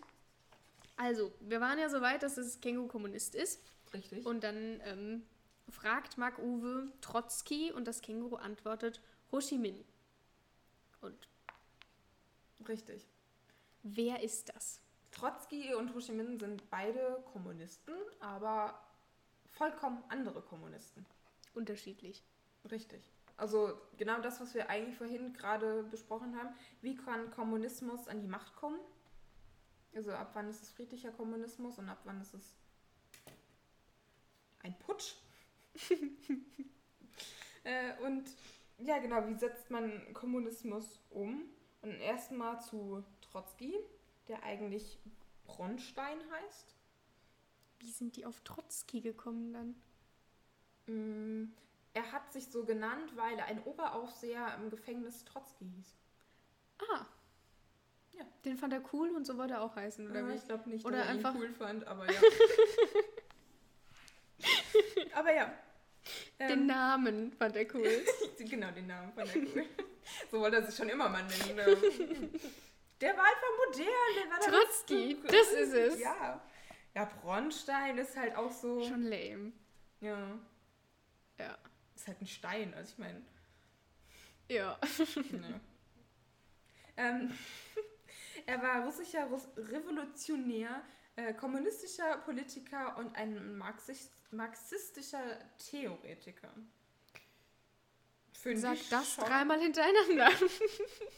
[1.00, 3.62] Also, wir waren ja so weit, dass das Känguru Kommunist ist.
[3.94, 4.26] Richtig.
[4.26, 5.22] Und dann ähm,
[5.70, 9.00] fragt Mark Uwe Trotzki und das Känguru antwortet
[9.32, 9.82] Ho Chi Minh.
[11.00, 11.16] Und
[12.68, 13.06] Richtig.
[13.82, 14.82] wer ist das?
[15.10, 18.78] Trotzki und Ho Chi Minh sind beide Kommunisten, aber
[19.46, 21.06] vollkommen andere Kommunisten.
[21.54, 22.22] Unterschiedlich.
[22.70, 23.10] Richtig.
[23.38, 26.54] Also genau das, was wir eigentlich vorhin gerade besprochen haben.
[26.82, 28.78] Wie kann Kommunismus an die Macht kommen?
[29.94, 32.54] Also ab wann ist es friedlicher Kommunismus und ab wann ist es
[34.62, 35.14] ein Putsch?
[37.64, 38.30] äh, und
[38.78, 41.42] ja, genau, wie setzt man Kommunismus um?
[41.82, 43.74] Und erstmal zu Trotzki,
[44.28, 44.98] der eigentlich
[45.44, 46.74] Bronstein heißt.
[47.78, 49.74] Wie sind die auf Trotzki gekommen dann?
[50.86, 51.52] Mm,
[51.94, 55.96] Er hat sich so genannt, weil ein Oberaufseher im Gefängnis Trotzki hieß.
[56.92, 57.06] Ah.
[58.20, 58.26] Ja.
[58.44, 60.34] Den fand er cool und so wollte er auch heißen, oder wie?
[60.34, 62.20] ich glaube nicht, Oder dass er einfach- ihn cool fand, aber ja.
[65.14, 65.52] aber ja.
[66.38, 68.04] Den Ähm, Namen fand er cool.
[68.38, 69.66] genau, den Namen fand er cool.
[70.30, 71.58] so wollte er sich schon immer mal nennen.
[71.58, 72.30] ähm.
[73.00, 76.00] Der war einfach modern, der war Trotzki, letzte- das ist es.
[76.00, 76.40] Ja.
[76.94, 78.82] Ja, Bronstein ist halt auch so.
[78.82, 79.52] Schon lame.
[80.00, 80.38] Ja.
[81.38, 81.56] Ja.
[81.94, 83.22] Ist halt ein Stein, also ich meine.
[84.48, 84.76] Ja.
[85.30, 85.60] Ne.
[86.96, 87.38] ähm,
[88.50, 90.82] er war russischer Russ Revolutionär,
[91.16, 96.52] äh, kommunistischer Politiker und ein Marxist marxistischer Theoretiker.
[98.32, 100.30] Sag das schon- dreimal hintereinander.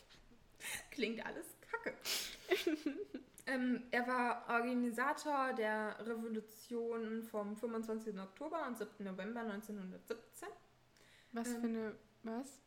[0.91, 1.95] Klingt alles kacke.
[3.47, 8.19] Ähm, er war Organisator der Revolution vom 25.
[8.19, 9.05] Oktober und 7.
[9.05, 10.49] November 1917.
[11.33, 11.61] Was Ähm.
[11.61, 11.95] für eine.
[12.23, 12.61] Was?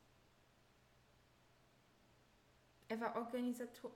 [2.88, 3.92] Er war Organisator.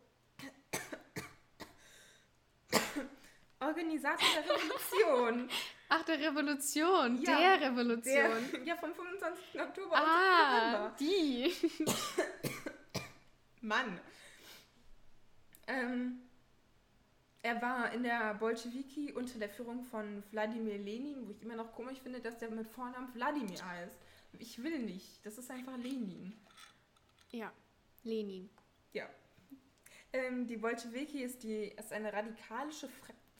[3.59, 5.49] Organisator der Revolution.
[5.89, 7.21] Ach, der Revolution.
[7.21, 8.65] Ja, der Der, Revolution.
[8.65, 9.59] ja, vom 25.
[9.59, 11.09] Oktober ah, und 7.
[11.11, 11.89] November.
[11.89, 11.95] die.
[13.61, 13.99] Mann.
[15.67, 16.21] Ähm,
[17.41, 21.73] er war in der Bolschewiki unter der Führung von Wladimir Lenin, wo ich immer noch
[21.73, 23.97] komisch finde, dass der mit Vornamen Wladimir heißt.
[24.37, 25.25] Ich will nicht.
[25.25, 26.33] Das ist einfach Lenin.
[27.31, 27.51] Ja,
[28.03, 28.49] Lenin.
[28.93, 29.09] Ja.
[30.11, 32.89] Ähm, die Bolschewiki ist, die, ist eine radikalische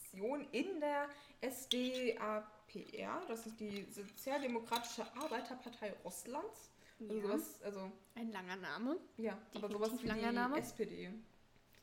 [0.10, 1.08] Fraktion in der
[1.42, 3.22] SDAPR.
[3.28, 6.72] Das ist die Sozialdemokratische Arbeiterpartei Russlands.
[7.00, 7.22] Also, Ja.
[7.22, 8.98] sowas, also Ein langer Name.
[9.18, 10.58] ja, aber Definitiv sowas wie langer die Name.
[10.60, 11.14] SPD.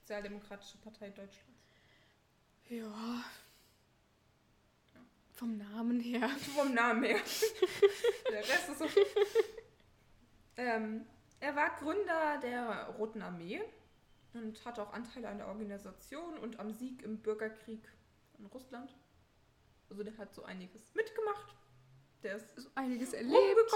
[0.00, 1.62] Sozialdemokratische Partei Deutschlands.
[2.68, 3.24] Ja.
[5.32, 6.28] Vom Namen her.
[6.56, 7.18] Vom Namen her.
[8.30, 8.86] der Rest ist so.
[10.56, 11.06] ähm,
[11.40, 13.62] er war Gründer der Roten Armee
[14.34, 17.80] und hatte auch Anteile an der Organisation und am Sieg im Bürgerkrieg
[18.38, 18.94] in Russland.
[19.90, 21.54] Also der hat so einiges mitgemacht.
[22.22, 23.70] Der ist So einiges erlebt.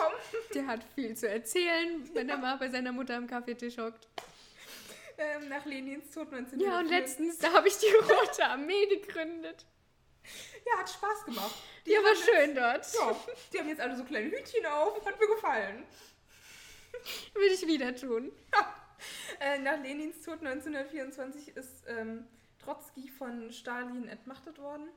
[0.54, 4.08] Der hat viel zu erzählen, wenn er mal bei seiner Mutter am Kaffeetisch hockt.
[5.18, 6.66] Ähm, nach Lenins Tod 1904.
[6.66, 9.66] Ja, und letztens, da habe ich die Rote Armee gegründet.
[10.66, 11.54] Ja, hat Spaß gemacht.
[11.86, 12.94] Die war haben jetzt- schön dort.
[12.94, 13.20] Ja,
[13.52, 15.04] die haben jetzt alle so kleine Hütchen auf.
[15.04, 15.84] Hat mir gefallen.
[17.34, 18.32] Würde ich wieder tun.
[19.40, 22.26] Äh, nach Lenins Tod 1924 ist ähm,
[22.70, 24.88] Trotzki von Stalin entmachtet worden.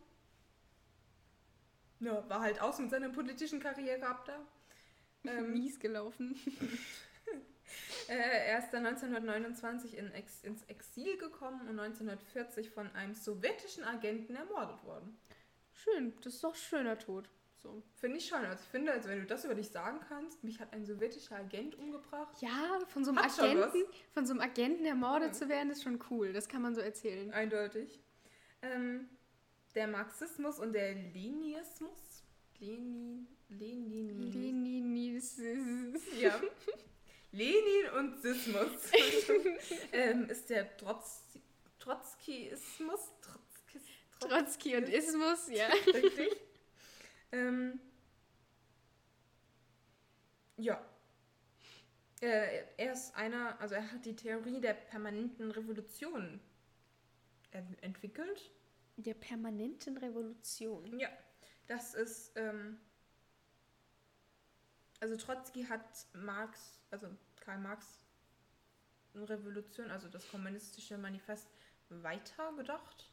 [2.00, 4.46] Ja, war halt aus mit seiner politischen Karriere ab da.
[5.32, 6.40] Ähm, Mies gelaufen.
[8.10, 13.84] äh, er ist dann 1929 in Ex ins Exil gekommen und 1940 von einem sowjetischen
[13.84, 15.18] Agenten ermordet worden.
[15.72, 17.28] Schön, das ist doch ein schöner Tod.
[17.64, 17.82] So.
[17.96, 18.40] Finde ich schon.
[18.44, 21.38] Also ich finde, also wenn du das über dich sagen kannst, mich hat ein sowjetischer
[21.38, 22.36] Agent umgebracht.
[22.42, 25.34] Ja, von so einem Hat Agenten, von so einem Agenten ermordet Ja.
[25.34, 26.34] zu werden, ist schon cool.
[26.34, 27.32] Das kann man so erzählen.
[27.32, 28.02] Eindeutig.
[28.62, 29.10] Ähm,
[29.76, 32.24] der Marxismus und der Leninismus.
[32.60, 35.38] Lenin, Lenin, Leninis.
[36.20, 36.40] ja.
[37.32, 38.92] Lenin und Sismus.
[39.94, 41.24] ähm, ist der Trotz,
[41.80, 43.00] Trotzkiismus.
[43.22, 43.82] Trotzkis,
[44.20, 45.68] Trotzki und Ismus, ja.
[45.68, 46.30] Richtig.
[47.34, 47.80] Ähm,
[50.58, 50.82] ja.
[52.22, 56.40] Äh, er ist einer, also er hat die Theorie der permanenten Revolution
[57.52, 58.52] en- entwickelt.
[58.96, 61.00] Der permanenten Revolution.
[61.00, 61.10] Ja,
[61.68, 62.80] das ist, ähm,
[65.00, 67.08] also Trotzki hat Marx, also
[67.42, 68.06] Karl Marx,
[69.16, 71.48] eine Revolution, also das kommunistische Manifest,
[71.90, 73.12] weitergedacht.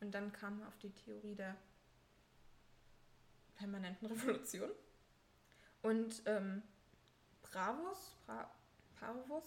[0.00, 1.56] Und dann kam er auf die Theorie der
[3.62, 4.70] permanenten Revolution.
[5.82, 6.62] Und ähm,
[7.42, 8.52] Bravus, Bra
[8.98, 9.44] Parvus,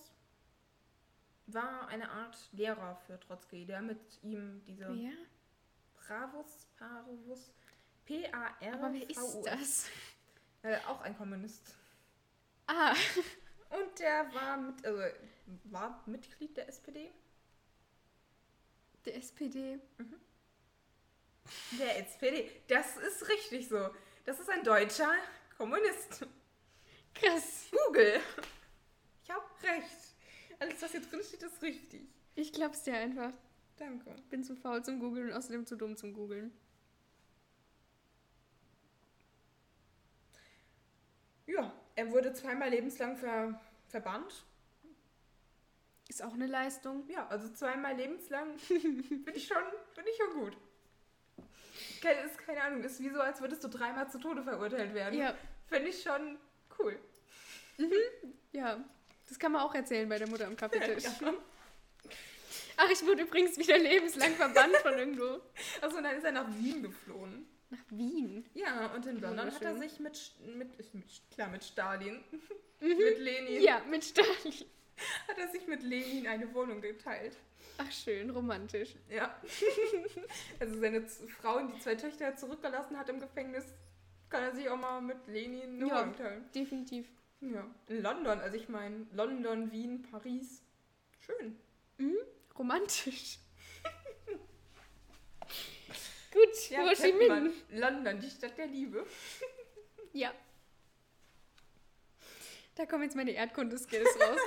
[1.48, 5.12] war eine Art Lehrer für Trotzki, der mit ihm diese Ja,
[5.96, 7.52] Bravus, Parvus,
[8.06, 8.74] P-A-R.
[8.74, 9.86] aber wer ist das?
[10.64, 11.76] Äh, auch ein Kommunist.
[12.68, 12.96] Ah,
[13.70, 15.04] Und der war, mit, also,
[15.66, 17.12] war Mitglied der SPD.
[19.06, 19.80] der SPD.
[21.78, 23.90] Der SPD, das ist richtig so.
[24.26, 25.14] Das ist ein deutscher
[25.56, 26.26] Kommunist.
[27.14, 27.68] Krass.
[27.72, 28.20] Google.
[29.24, 30.16] Ich hab recht.
[30.60, 32.02] Alles, was hier drin steht, ist richtig.
[32.34, 33.32] Ich glaub's dir einfach.
[33.78, 34.16] Danke.
[34.32, 36.52] Bin zu faul zum Googeln und außerdem zu dumm zum Googeln.
[41.46, 44.44] Ja, er wurde zweimal lebenslang ver verbannt.
[46.08, 47.08] Ist auch eine Leistung.
[47.10, 49.64] Ja, also zweimal lebenslang bin ich schon,
[49.96, 50.58] bin ich schon gut.
[52.02, 55.18] Keine, ist keine Ahnung, ist wie so, als würdest du dreimal zu Tode verurteilt werden.
[55.20, 55.36] Ja,
[55.68, 56.38] Finde ich schon
[56.80, 57.00] cool.
[58.52, 58.84] ja.
[59.28, 61.04] Das kann man auch erzählen bei der Mutter am Kaffeetisch.
[61.04, 61.34] Ja.
[62.78, 65.42] Ach, ich wurde übrigens wieder lebenslang verbannt von irgendwo.
[65.82, 67.48] Also dann ist er nach Wien geflohen.
[67.72, 68.46] Nach Wien.
[68.54, 72.24] Ja, und in London hat er sich mit, mit, mit klar, mit Stalin,
[72.80, 74.54] mit Lenin, Ja, mit Stalin.
[75.28, 77.36] hat er sich mit Lenin eine Wohnung geteilt.
[77.78, 78.96] Ach, schön, romantisch.
[79.10, 79.36] Ja.
[80.60, 81.02] Also seine
[81.42, 83.66] Frau und die zwei Töchter zurückgelassen hat im Gefängnis,
[84.30, 86.04] kann er sich auch mal mit Lenin Ja.
[86.08, 86.50] Teilen.
[86.54, 87.08] Definitiv.
[87.42, 87.68] Ja.
[87.88, 90.62] In London, also ich meine London, Wien, Paris.
[91.20, 91.60] Schön.
[92.58, 93.40] Romantisch.
[96.32, 97.54] Gut, Ho Chi Minh.
[97.70, 99.06] London, die Stadt der Liebe.
[100.14, 100.34] Ja.
[102.76, 104.40] Da kommen jetzt meine Erdkunde-Skills raus.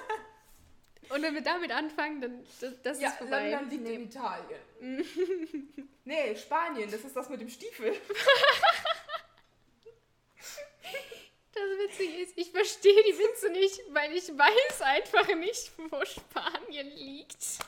[1.10, 3.50] Und wenn wir damit anfangen, dann das, das ja, ist vorbei.
[3.50, 3.94] London liegt Nee.
[3.94, 5.88] in Italien.
[6.04, 7.94] nee, Spanien, das ist das mit dem Stiefel.
[11.52, 16.88] Das Witzige ist, ich verstehe die Witze nicht, weil ich weiß einfach nicht, wo Spanien
[16.90, 17.58] liegt.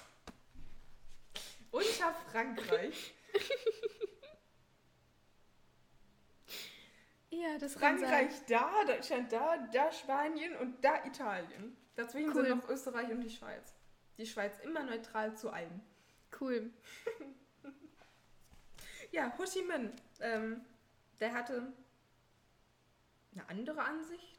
[1.72, 3.14] Unter Frankreich.
[7.30, 8.08] Ja, das kann sein.
[8.08, 11.76] Frankreich da, Deutschland da, da Spanien und da Italien.
[12.00, 12.46] Dazwischen Cool.
[12.46, 13.74] sind noch Österreich und die Schweiz.
[14.16, 15.80] Die Schweiz immer neutral zu allem.
[16.40, 16.70] Cool.
[19.12, 19.90] Ja, Ho Chi Minh,
[20.20, 20.60] ähm,
[21.18, 21.72] der hatte
[23.34, 24.38] eine andere Ansicht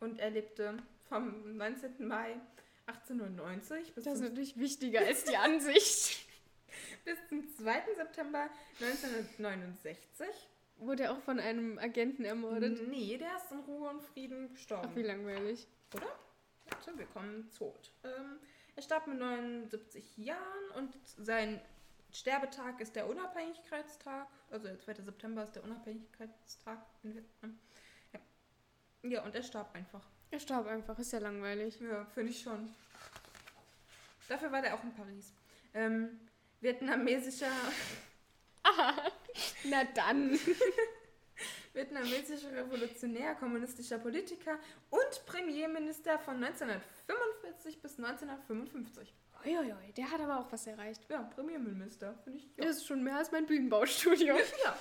[0.00, 2.08] und er lebte vom 19.
[2.08, 2.40] Mai
[2.86, 6.26] 1890 bis, Das ist zum, natürlich wichtiger als die Ansicht.
[7.04, 7.82] bis zum 2.
[7.96, 8.48] September
[8.80, 10.26] 1969.
[10.78, 12.88] Wurde er auch von einem Agenten ermordet?
[12.88, 14.88] Nee, der ist in Ruhe und Frieden gestorben.
[14.90, 15.66] Ach, wie langweilig.
[15.94, 16.08] Oder?
[16.70, 17.92] Warte, wir kommen tot.
[18.04, 18.38] Ähm,
[18.74, 21.60] er starb mit 79 Jahren und sein
[22.12, 24.26] Sterbetag ist der Unabhängigkeitstag.
[24.50, 24.94] Also der 2.
[25.02, 27.58] September ist der Unabhängigkeitstag in Vietnam.
[28.12, 28.20] Ja.
[29.10, 30.06] ja, und er starb einfach.
[30.30, 31.80] Er starb einfach, ist ja langweilig.
[31.80, 32.74] Ja, finde ich schon.
[34.28, 35.32] Dafür war der auch in Paris.
[35.72, 36.20] Ähm,
[36.60, 37.52] vietnamesischer,
[39.64, 40.38] Na dann.
[41.76, 44.58] vietnamesischer Revolutionär, kommunistischer Politiker
[44.90, 49.14] und Premierminister von 1945 bis 1955.
[49.44, 51.02] Uiuiui, der hat aber auch was erreicht.
[51.08, 52.44] Ja, Premierminister, finde ich.
[52.56, 52.64] Ja.
[52.64, 54.34] Das ist schon mehr als mein Bühnenbaustudio.
[54.64, 54.76] Ja.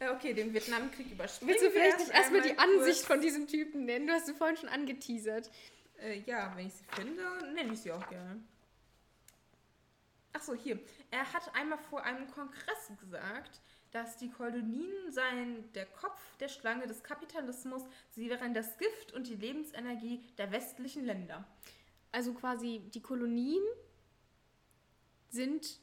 [0.00, 2.56] Äh, Okay, den Vietnamkrieg überspringen Willst du vielleicht nicht erstmal die.
[2.56, 4.06] Ansicht von diesem Typen nennen?
[4.06, 5.50] Du hast sie vorhin schon angeteasert.
[6.00, 8.40] Äh, ja, wenn ich sie finde, nenne ich sie auch gerne.
[10.32, 10.78] Achso, hier.
[11.10, 13.60] Er hat einmal vor einem Kongress gesagt,
[13.92, 19.26] dass die Kolonien seien der Kopf der Schlange des Kapitalismus, sie wären das Gift und
[19.26, 21.44] die Lebensenergie der westlichen Länder.
[22.12, 23.62] Also quasi die Kolonien
[25.30, 25.78] sind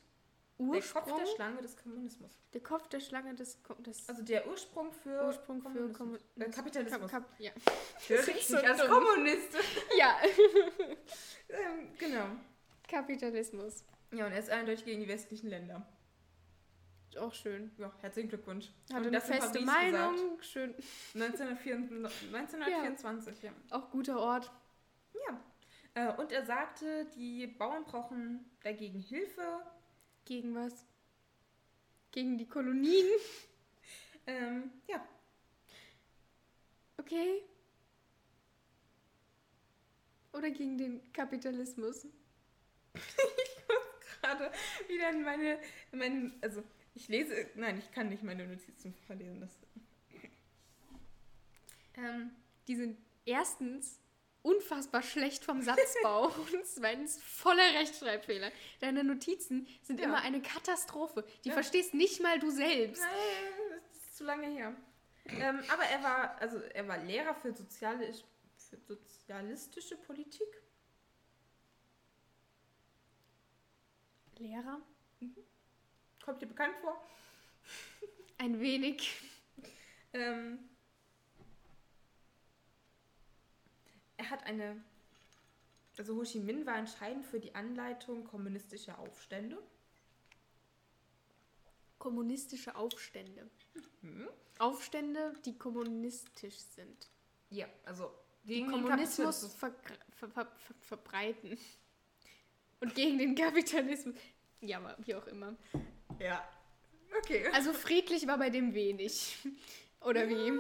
[0.58, 2.32] Der Ursprung, Kopf der Schlange des Kommunismus.
[2.54, 5.98] der Kopf der Schlange des, Ko- des Also der Ursprung für Ursprung für Kommunismus.
[5.98, 6.48] Kommunismus.
[6.48, 7.12] Äh, Kapitalismus.
[7.12, 7.52] Kap, Kap, ja.
[8.08, 8.88] Hör das dich ist so als.
[8.88, 9.50] Kommunist.
[9.98, 10.18] ja,
[11.50, 12.26] ähm, genau.
[12.88, 13.84] Kapitalismus.
[14.12, 15.86] Ja, und er ist eindeutig gegen die westlichen Länder.
[17.20, 17.72] Auch schön.
[17.78, 18.72] Ja, herzlichen Glückwunsch.
[18.92, 20.38] Hat Und eine feste Meinung.
[20.38, 20.46] gesagt.
[20.46, 20.76] Schön.
[21.14, 23.52] 1924, 1924 ja.
[23.72, 24.52] Auch guter Ort.
[25.28, 25.40] ja.
[25.94, 29.62] Äh, und er sagte, die Bauern brauchen dagegen Hilfe.
[30.26, 30.86] Gegen was?
[32.12, 33.06] Gegen die Kolonien.
[34.28, 35.06] Ähm, ja,
[37.06, 37.44] Okay.
[40.34, 42.08] Oder gegen den Kapitalismus.
[44.22, 44.52] gerade
[44.88, 45.60] wieder in meine,
[45.92, 46.64] in meine, also
[46.96, 49.42] ich lese, nein, ich kann nicht meine Notizen verlesen.
[49.42, 49.52] Das,
[51.98, 52.32] ähm,
[52.68, 54.00] Die sind erstens
[54.42, 58.52] unfassbar schlecht vom Satzbau und zweitens voller Rechtschreibfehler.
[58.80, 60.06] Deine Notizen sind Ja.
[60.08, 61.26] immer eine Katastrophe.
[61.44, 61.54] Die Ja.
[61.56, 63.02] verstehst nicht mal du selbst.
[63.02, 64.76] nein, das ist zu lange her.
[65.26, 68.14] Ähm, aber er war, also er war Lehrer für, soziale,
[68.70, 70.62] für sozialistische Politik.
[74.38, 74.82] Lehrer?
[76.26, 77.00] Kommt dir bekannt vor?
[78.40, 79.22] Ein wenig.
[80.12, 80.58] Ähm,
[84.18, 84.84] er hat eine.
[85.98, 89.62] Also Ho Chi Minh war entscheidend für die Anleitung kommunistischer Aufstände.
[92.00, 93.48] Kommunistische Aufstände.
[94.02, 94.28] Hm?
[94.58, 97.08] Aufstände, die kommunistisch sind.
[97.52, 98.12] Ja, also
[98.44, 99.72] Die gegen den Kommunismus ver
[100.10, 101.58] ver ver ver verbreiten.
[102.80, 104.16] Und gegen den Kapitalismus.
[104.68, 105.56] Ja, aber wie auch immer.
[106.20, 106.48] Ja.
[107.20, 107.48] Okay.
[107.54, 109.38] Also friedlich war bei dem wenig.
[110.02, 110.60] Oder wie?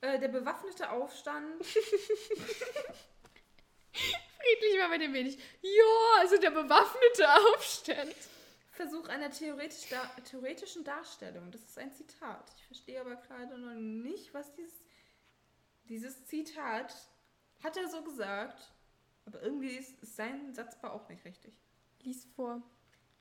[0.00, 1.64] Äh, der bewaffnete Aufstand.
[4.46, 5.38] Friedlich war bei dem wenig.
[5.62, 8.14] Ja, also der bewaffnete Aufstand.
[8.70, 11.50] Versuch einer theoretisch da theoretischen Darstellung.
[11.50, 12.52] Das ist ein Zitat.
[12.58, 14.74] Ich verstehe aber gerade noch nicht, was dieses.
[15.88, 16.94] Dieses Zitat
[17.62, 18.72] hat er so gesagt.
[19.24, 21.54] Aber irgendwie ist, ist sein Satzbau auch nicht richtig.
[22.02, 22.62] Lies vor.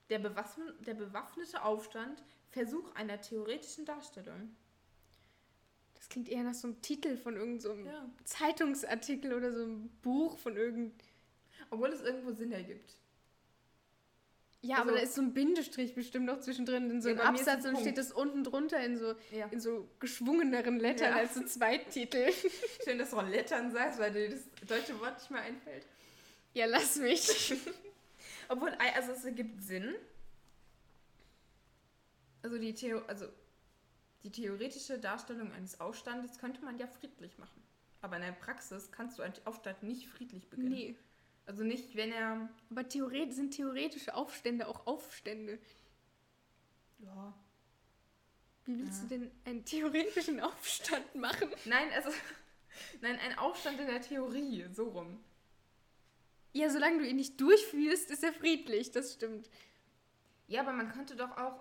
[0.09, 4.55] Der, der bewaffnete Aufstand, Versuch einer theoretischen Darstellung.
[5.95, 8.09] Das klingt eher nach so einem Titel von irgendeinem Ja.
[8.23, 10.93] Zeitungsartikel oder so einem Buch von irgend.
[11.71, 12.93] Obwohl es irgendwo Sinn ergibt.
[14.61, 17.35] Ja, Also- aber da ist so ein Bindestrich bestimmt noch zwischendrin in so Ja, einem
[17.35, 19.47] ist Absatz ein und steht das unten drunter in so, Ja.
[19.47, 21.17] in so geschwungeneren Lettern Ja.
[21.17, 22.31] als so Zweittitel.
[22.83, 25.85] Schön, dass du auch Lettern sagst, weil dir das deutsche Wort nicht mehr einfällt.
[26.53, 27.53] ja, lass mich.
[28.49, 29.95] Obwohl, also es ergibt Sinn.
[32.41, 33.27] Also die, Theo also
[34.23, 37.63] die theoretische Darstellung eines Aufstandes könnte man ja friedlich machen.
[38.01, 40.69] Aber in der Praxis kannst du einen Aufstand nicht friedlich beginnen.
[40.69, 40.95] Nee.
[41.47, 42.49] Also nicht, wenn er.
[42.69, 45.59] Aber theoret sind theoretische Aufstände auch Aufstände.
[46.99, 47.33] Ja.
[48.65, 49.07] Wie willst Ja.
[49.07, 51.49] du denn einen theoretischen Aufstand machen?
[51.65, 52.09] Nein, also.
[53.01, 55.23] Nein, ein Aufstand in der Theorie, so rum.
[56.55, 59.49] Ja, solange du ihn nicht durchführst, ist er friedlich, das stimmt.
[60.47, 61.59] Ja, aber man könnte doch auch.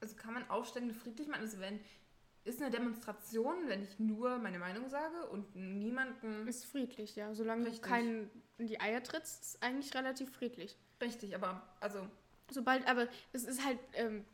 [0.00, 1.40] Also kann man Aufstände friedlich machen?
[1.40, 1.80] Also wenn.
[2.44, 6.46] Ist eine Demonstration, wenn ich nur meine Meinung sage und niemanden.
[6.46, 7.34] Ist friedlich, ja.
[7.34, 7.82] Solange Richtig.
[7.82, 10.78] du keinen in die Eier trittst, ist eigentlich relativ friedlich.
[11.02, 12.08] Richtig, aber also.
[12.50, 14.24] Sobald, aber es ist halt, ähm,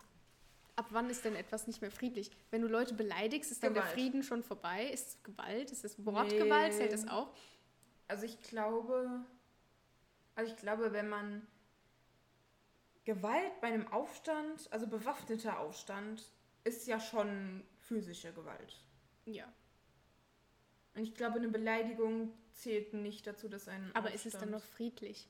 [0.77, 2.31] ab wann ist denn etwas nicht mehr friedlich?
[2.51, 3.95] Wenn du Leute beleidigst, ist dann der Gewalt.
[3.99, 4.91] Frieden schon vorbei?
[4.91, 5.73] Ist es Gewalt?
[5.73, 6.73] Ist es Wortgewalt?
[6.73, 6.79] Nee.
[6.79, 7.35] Zählt das auch?
[8.07, 9.25] Also ich glaube,
[10.35, 11.47] also ich glaube, wenn man
[13.05, 16.25] Gewalt bei einem Aufstand, also bewaffneter Aufstand,
[16.65, 18.81] ist ja schon physische Gewalt.
[19.27, 19.45] Ja.
[20.95, 24.15] Und ich glaube, eine Beleidigung zählt nicht dazu, dass ein Aber Aufstand...
[24.15, 25.29] ist es dann noch friedlich?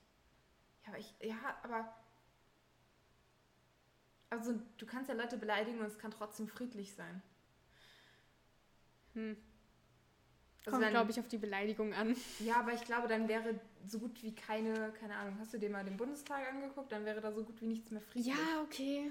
[0.85, 1.95] Ja, aber ich, ja, aber
[4.31, 7.23] also du kannst ja Leute beleidigen und es kann trotzdem friedlich sein.
[9.15, 9.37] Hm.
[10.67, 12.17] Also Kommt, glaube ich, auf die Beleidigung an.
[12.41, 15.71] Ja, aber ich glaube, dann wäre so gut wie keine, keine Ahnung, hast du dir
[15.71, 18.35] mal den Bundestag angeguckt, dann wäre da so gut wie nichts mehr friedlich.
[18.35, 19.11] Ja, okay.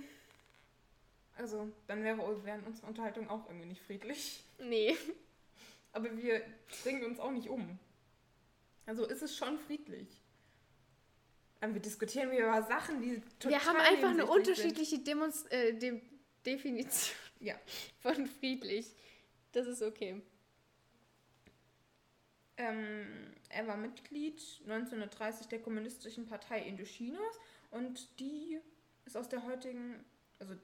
[1.37, 4.43] Also, dann wäre, wären unsere Unterhaltungen auch irgendwie nicht friedlich.
[4.59, 4.95] Nee.
[5.91, 6.41] Aber wir
[6.83, 7.79] bringen uns auch nicht um.
[8.85, 10.07] Also ist es schon friedlich.
[11.61, 16.01] Aber wir diskutieren über Sachen, die total Wir haben einfach eine unterschiedliche Demonst äh, De
[16.45, 17.15] Definition.
[17.39, 17.55] Ja.
[18.01, 18.87] von friedlich.
[19.53, 20.21] Das ist okay.
[22.57, 27.39] Ähm, er war Mitglied 1930 der Kommunistischen Partei Indochinas
[27.71, 28.59] und die
[29.05, 30.05] ist aus der heutigen,
[30.39, 30.55] also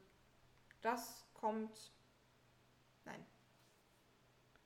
[0.82, 1.92] das kommt,
[3.06, 3.26] nein,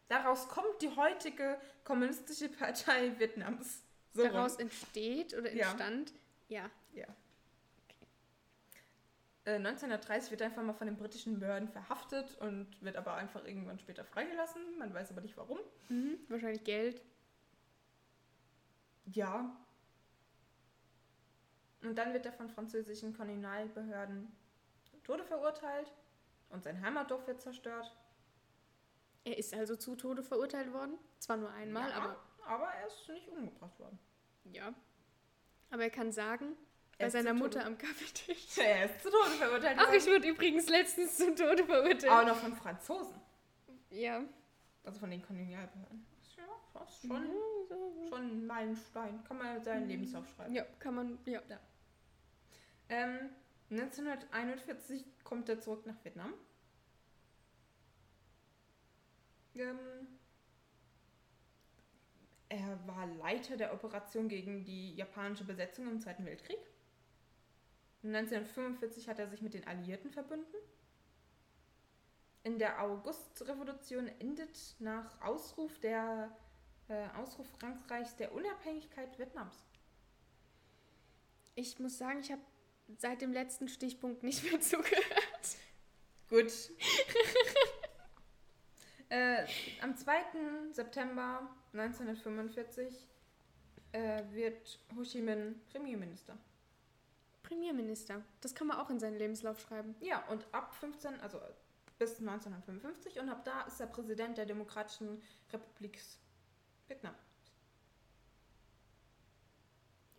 [0.10, 3.82] daraus kommt die heutige Kommunistische Partei Vietnams.
[4.14, 4.34] So rum.
[4.34, 5.72] Daraus entsteht oder Ja.
[5.72, 6.14] entstand.
[6.50, 6.70] Ja.
[6.94, 7.08] Ja.
[9.46, 13.44] Äh, 1930 wird er einfach mal von den britischen Behörden verhaftet und wird aber einfach
[13.46, 14.78] irgendwann später freigelassen.
[14.78, 15.60] Man weiß aber nicht warum.
[15.90, 16.20] Mhm.
[16.30, 17.02] Wahrscheinlich Geld.
[19.06, 19.56] Ja.
[21.82, 24.32] Und dann wird er von französischen Kolonialbehörden
[24.90, 25.92] zum Tode verurteilt
[26.50, 27.94] und sein Heimatdorf wird zerstört.
[29.26, 30.98] Er ist also zu Tode verurteilt worden.
[31.20, 34.00] Zwar nur einmal, ja, aber aber er ist nicht umgebracht worden.
[34.52, 34.74] ja.
[35.72, 36.56] Aber er kann sagen,
[37.00, 38.58] Er bei ist seiner zu Mutter am Kaffeetisch.
[38.60, 40.16] Er ist zu Tode verurteilt Ach, ich worden.
[40.18, 42.10] wurde übrigens letztens zum Tode verurteilt.
[42.10, 43.20] Auch noch von Franzosen.
[43.90, 44.24] Ja.
[44.84, 46.06] Also von den Kolonialbehörden.
[46.38, 46.44] Ja,
[46.76, 47.10] das ist
[47.74, 49.24] schon, schon ein Meilenstein.
[49.24, 50.54] Kann man seinen Lebenslauf schreiben.
[50.54, 51.42] Ja, kann man, ja.
[52.90, 53.30] Ähm,
[53.70, 56.34] 1941 kommt er zurück nach Vietnam.
[59.56, 59.78] Ähm,
[62.50, 66.60] er war Leiter der Operation gegen die japanische Besetzung im Zweiten Weltkrieg.
[68.04, 70.56] 1945 hat er sich mit den Alliierten verbünden.
[72.44, 76.36] In der Augustrevolution endet nach Ausruf der
[76.90, 79.56] äh, Ausruf Frankreichs der Unabhängigkeit Vietnams.
[81.56, 82.42] Ich muss sagen, ich habe
[82.98, 85.58] seit dem letzten Stichpunkt nicht mehr zugehört.
[86.30, 86.52] Gut.
[89.10, 89.46] äh,
[89.82, 90.14] am 2.
[90.72, 93.08] September 1945
[93.92, 96.38] äh, wird Ho Chi Minh Premierminister.
[97.44, 98.24] Premierminister.
[98.42, 99.96] Das kann man auch in seinen Lebenslauf schreiben.
[100.00, 101.40] Ja, und ab 15, also
[102.00, 105.22] bis 1955 und ab da ist er Präsident der Demokratischen
[105.52, 106.00] Republik
[106.94, 107.16] Vietnam.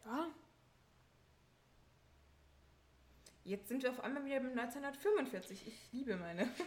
[0.05, 0.27] Ja.
[3.45, 5.67] Jetzt sind wir auf einmal wieder mit 1945.
[5.67, 6.49] Ich liebe meine.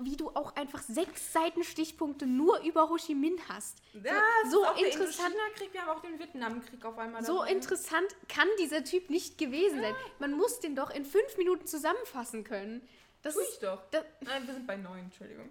[0.00, 3.78] Wie du auch einfach sechs Seiten Stichpunkte nur über Ho Chi Minh hast.
[3.92, 4.20] Ja,
[4.50, 4.82] so so interessant.
[4.82, 7.52] Der Indochina-Krieg, wir haben auch den Vietnamkrieg auf einmal So dabei.
[7.52, 9.94] interessant kann dieser Typ nicht gewesen sein.
[10.18, 12.86] Man muss den doch in fünf Minuten zusammenfassen können.
[13.22, 13.88] Das Tu ist, ich doch.
[13.90, 15.48] das, Nein, wir sind bei neun, Entschuldigung.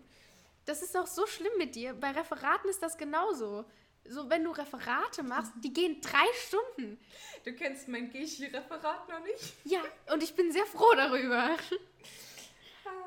[0.66, 1.94] Das ist doch so schlimm mit dir.
[1.94, 3.66] Bei Referaten ist das genauso.
[4.06, 7.00] So, wenn du Referate machst, die gehen drei Stunden.
[7.46, 9.54] Du kennst mein Geschi-Referat noch nicht?
[9.64, 11.56] Ja, und ich bin sehr froh darüber.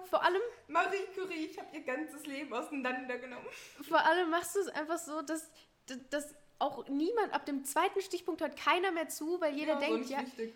[0.08, 3.46] Vor allem, Marie Curie, ich habe ihr ganzes Leben auseinandergenommen.
[3.82, 5.50] vor allem machst du es einfach so, dass,
[6.10, 10.08] dass auch niemand ab dem zweiten Stichpunkt hört keiner mehr zu, weil jeder so denkt,
[10.08, 10.54] ja, wichtig.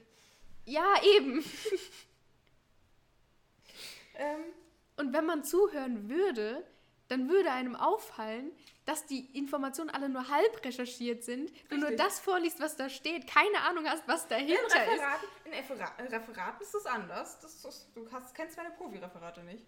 [0.65, 1.45] ja, eben.
[4.15, 4.45] Ähm,
[4.97, 6.65] Und wenn man zuhören würde,
[7.11, 8.53] dann würde einem auffallen,
[8.85, 11.53] dass die Informationen alle nur halb recherchiert sind.
[11.69, 14.75] Du nur das vorliest, was da steht, keine Ahnung hast, was in, dahinter ist.
[14.75, 17.41] Referaten, in Refera äh, Referaten ist es anders.
[17.41, 19.67] Das ist, du hast, kennst meine Profi-Referate nicht.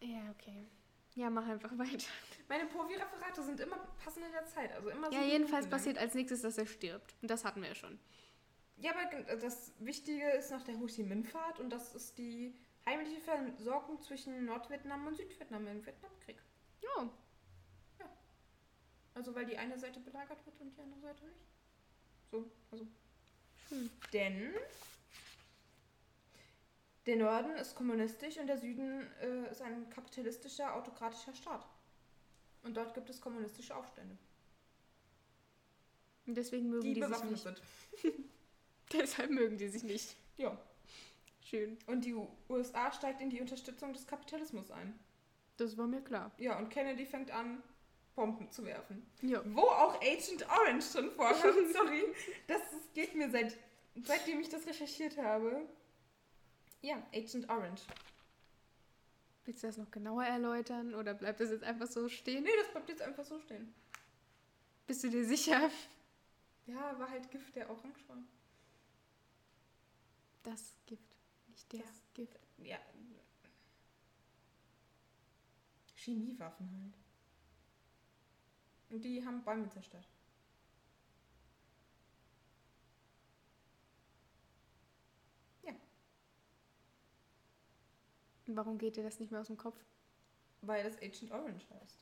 [0.00, 0.66] Ja, okay.
[1.14, 2.06] Ja, mach einfach weiter.
[2.48, 4.72] Meine Povi-Referate sind immer passend in der Zeit.
[4.72, 5.70] Also immer Ja, jedenfalls lang.
[5.70, 7.14] passiert als nächstes, dass er stirbt.
[7.22, 7.98] Und das hatten wir ja schon.
[8.76, 12.54] Ja, aber das Wichtige ist noch der Ho Chi Minh-Pfad und das ist die
[12.86, 16.40] heimliche Versorgung zwischen Nordvietnam und Südvietnam im Vietnamkrieg.
[16.82, 17.10] Ja.
[19.14, 21.40] Also weil die eine Seite belagert wird und die andere Seite nicht.
[22.30, 22.86] So, also.
[23.68, 23.90] Schön.
[24.12, 24.54] Denn
[27.06, 31.66] der Norden ist kommunistisch und der Süden äh, ist ein kapitalistischer, autokratischer Staat.
[32.62, 34.16] Und dort gibt es kommunistische Aufstände,
[36.26, 37.42] Und deswegen mögen die, die, sich nicht.
[37.42, 37.62] sind.
[38.92, 40.16] Deshalb mögen die sich nicht.
[40.36, 40.56] Ja.
[41.42, 41.78] Schön.
[41.86, 42.14] Und die
[42.48, 44.98] USA steigt in die Unterstützung des Kapitalismus ein.
[45.58, 46.30] Das war mir klar.
[46.38, 47.62] Ja, und Kennedy fängt an,
[48.14, 49.06] Bomben zu werfen.
[49.22, 49.42] Ja.
[49.44, 52.04] Wo auch Agent Orange drin vorkommt, sorry.
[52.46, 53.56] Das, das geht mir seit,
[54.02, 55.68] seitdem ich das recherchiert habe.
[56.80, 57.82] Ja, Agent Orange.
[59.44, 62.44] Willst du das noch genauer erläutern oder bleibt das jetzt einfach so stehen?
[62.44, 63.74] Nee, das bleibt jetzt einfach so stehen.
[64.86, 65.70] Bist du dir sicher?
[66.66, 68.18] Ja, war halt Gift, der orange war.
[70.44, 71.16] Das Gift,
[71.48, 72.38] nicht das Das Gift.
[72.58, 72.78] Ja.
[76.08, 76.94] Chemiewaffen halt.
[78.90, 80.08] Und die haben Bäume zerstört.
[88.48, 89.76] Und Warum geht dir das nicht mehr aus dem Kopf?
[90.62, 91.98] Weil das Agent Orange heißt.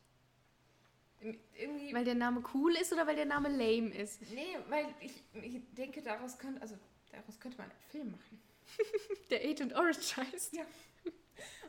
[1.58, 1.92] Irgendwie.
[1.92, 4.22] Weil der Name cool ist oder weil der Name lame ist?
[4.30, 6.78] nee, weil ich, ich denke, daraus könnte, also
[7.10, 8.40] daraus könnte man einen Film machen.
[9.30, 10.52] Der Agent Orange heißt.
[10.52, 10.64] Ja.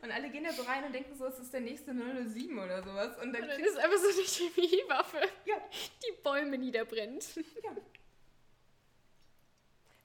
[0.01, 2.83] Und alle gehen da so rein und denken so, es ist der nächste 007 oder
[2.83, 3.17] sowas.
[3.21, 5.55] Und dann, Und dann ist einfach so eine Chemiewaffe, ja,
[6.03, 7.25] die Bäume niederbrennt.
[7.63, 7.75] ja.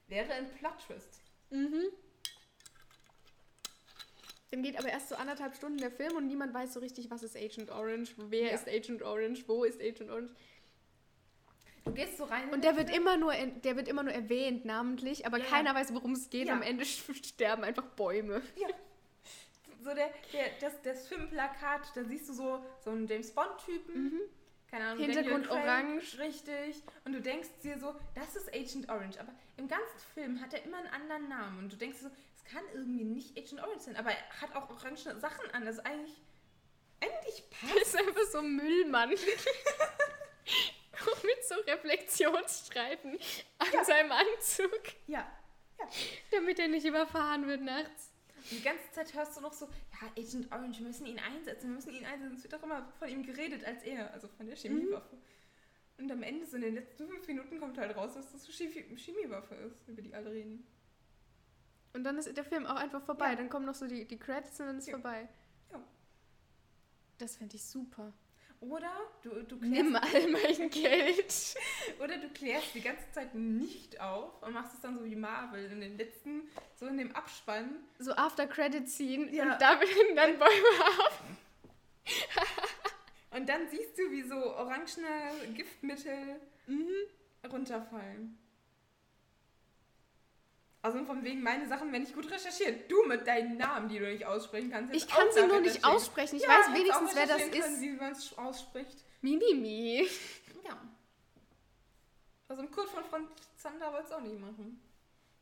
[0.07, 1.21] Wäre ein Plot-Twist.
[1.51, 1.83] Mhm.
[4.51, 7.23] Dann geht aber erst so anderthalb Stunden der Film und niemand weiß so richtig, was
[7.23, 8.53] ist Agent Orange, wer Ja.
[8.55, 10.31] ist Agent Orange, wo ist Agent Orange.
[11.85, 12.47] Du gehst so rein.
[12.47, 13.01] in Und der wird Film.
[13.01, 15.45] immer nur, der wird immer nur erwähnt, namentlich, aber ja.
[15.45, 16.47] keiner weiß, worum es geht.
[16.47, 16.53] Ja.
[16.53, 18.41] Am Ende sterben einfach Bäume.
[18.55, 18.67] Ja.
[19.83, 24.19] So der, der, das, das Filmplakat, da siehst du so, so einen James Bond-Typen.
[24.69, 26.19] Keine Ahnung, Hintergrund Daniel Craig, orange.
[26.19, 26.83] Richtig.
[27.05, 29.19] Und du denkst dir so, das ist Agent Orange.
[29.19, 31.59] Aber im ganzen Film hat er immer einen anderen Namen.
[31.59, 33.95] Und du denkst so, es kann irgendwie nicht Agent Orange sein.
[33.97, 35.67] Aber er hat auch orange Sachen an.
[35.67, 36.19] Also eigentlich,
[37.01, 37.81] eigentlich Das passt.
[37.83, 39.09] ist einfach so ein Müllmann.
[41.23, 43.17] Mit so Reflexionsstreifen
[43.59, 45.29] an seinem Anzug, Ja.
[46.31, 48.12] damit er nicht überfahren wird nachts.
[48.51, 49.65] Die ganze Zeit hörst du noch so,
[50.01, 52.35] ja, Agent Orange, wir müssen ihn einsetzen, wir müssen ihn einsetzen.
[52.35, 55.17] Es wird auch immer von ihm geredet als er, also von der Chemiewaffe.
[55.97, 58.53] Und am Ende, so in den letzten fünf Minuten, kommt halt raus, dass das eine
[58.53, 60.65] Chemie- Chemiewaffe ist, über die alle reden.
[61.93, 63.29] Und dann ist der Film auch einfach vorbei.
[63.29, 63.35] Ja.
[63.35, 64.93] Dann kommen noch so die, die Credits und dann ist Ja.
[64.95, 65.29] vorbei.
[65.71, 65.83] Ja.
[67.19, 68.11] Das fände ich super.
[68.69, 68.91] Oder
[69.21, 71.55] du, du, Nimm klärst, all mein Geld.
[71.99, 75.69] oder du klärst die ganze Zeit nicht auf und machst es dann so wie Marvel
[75.71, 76.43] in den letzten,
[76.79, 77.83] so in dem Abspann.
[77.99, 79.43] So After Credit ziehen Ja.
[79.53, 81.19] und da werden dann Bäume ab.
[83.31, 86.39] Und dann siehst du, wie so orangene Giftmittel
[87.51, 88.37] runterfallen.
[90.83, 92.91] Also von wegen meine Sachen, wenn ich gut recherchiert.
[92.91, 94.93] Du mit deinen Namen, die du nicht aussprechen kannst.
[94.93, 96.35] Ich kann sie nur nicht aussprechen.
[96.35, 97.81] Ich Ja, weiß wenigstens, wer das recherchieren können, ist.
[97.81, 98.97] Wie man es ausspricht.
[99.21, 100.07] Mimimi.
[100.65, 100.81] Ja.
[102.47, 103.27] Also im Kurt von Frank
[103.57, 104.79] Zander wollte es auch nicht machen.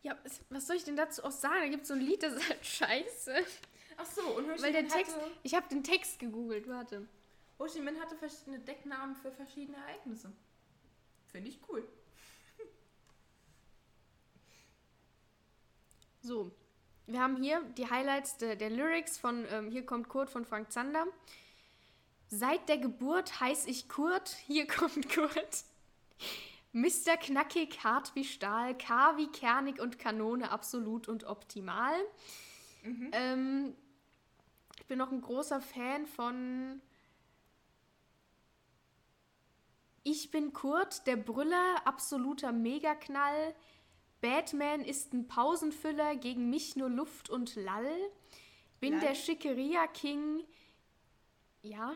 [0.02, 0.18] Ja,
[0.50, 1.60] was- soll ich denn dazu auch sagen?
[1.62, 3.36] Da gibt es so ein Lied, das ist halt scheiße.
[3.98, 7.08] Ach so, und Ho Chi Weil der Text, hatte, ich habe den Text gegoogelt, warte.
[7.60, 10.32] Ho Chi Minh hatte verschiedene Decknamen für verschiedene Ereignisse.
[11.32, 11.88] Finde ich cool.
[16.24, 16.52] So,
[17.08, 20.72] wir haben hier die Highlights der, der Lyrics von ähm, Hier kommt Kurt von Frank
[20.72, 21.08] Zander.
[22.28, 25.66] Seit der Geburt heiß ich Kurt, hier kommt Kurt.
[26.74, 27.18] Mr.
[27.20, 31.94] Knackig, hart wie Stahl, K wie kernig und Kanone, absolut und optimal.
[33.12, 33.76] Ähm,
[34.80, 36.82] ich bin noch ein großer Fan von
[40.04, 43.56] Ich bin Kurt, der Brüller, absoluter Megaknall.
[44.22, 47.92] Batman ist ein Pausenfüller, gegen mich nur Luft und Lall.
[48.80, 49.02] Bin Lall?
[49.02, 50.44] der Schickeria King.
[51.64, 51.96] Ja,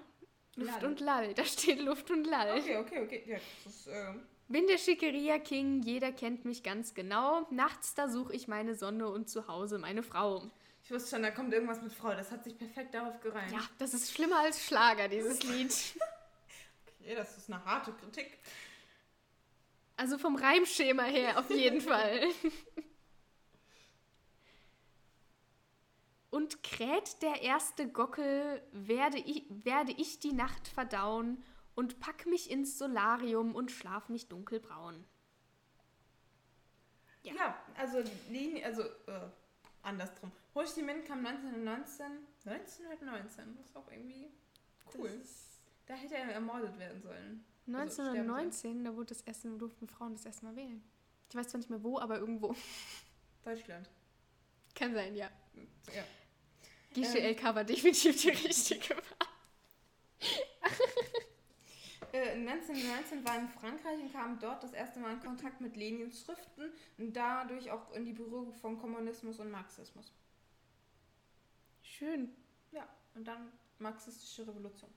[0.56, 0.86] Luft Lall.
[0.86, 1.34] und Lall.
[1.34, 2.60] Da steht Luft und Lall.
[2.60, 3.24] Okay, okay, okay.
[3.28, 4.14] Ja, ist, äh,
[4.48, 7.48] Bin der Schickeria King, jeder kennt mich ganz genau.
[7.52, 10.44] Nachts, da suche ich meine Sonne und zu Hause meine Frau.
[10.84, 12.12] ich wusste schon, da kommt irgendwas mit Frau.
[12.14, 13.52] Das hat sich perfekt darauf gereimt.
[13.52, 15.74] Ja, das ist schlimmer als Schlager, dieses Lied.
[17.08, 18.40] Okay, das ist eine harte Kritik.
[19.98, 22.22] Also vom Reimschema her auf jeden Fall.
[26.30, 31.42] Und kräht der erste Gockel, werde ich, werde ich die Nacht verdauen
[31.76, 35.06] und pack mich ins Solarium und schlaf mich dunkelbraun.
[37.24, 38.00] Ja, ja also,
[38.64, 39.30] also äh,
[39.82, 40.32] andersrum.
[40.56, 42.06] Ho Chi Minh kam 1919,
[42.46, 44.30] 1919, das ist auch irgendwie
[44.94, 45.08] cool.
[45.08, 47.46] Ist, da hätte er ermordet werden sollen.
[47.68, 50.84] 1919, also da wurde das erste, durften Frauen das erste Mal wählen.
[51.30, 52.56] Ich weiß zwar nicht mehr wo, aber irgendwo.
[53.44, 53.90] Deutschland.
[54.76, 55.30] Kann sein, ja.
[55.94, 56.04] ja.
[56.94, 59.04] GCLK ähm, war definitiv die richtige Wahl.
[62.14, 66.22] 1919 äh, war in Frankreich und kam dort das erste Mal in Kontakt mit Lenins
[66.22, 70.14] Schriften und dadurch auch in die Berührung von Kommunismus und Marxismus.
[71.82, 72.36] Schön.
[72.72, 74.90] Ja, und dann marxistische Revolution.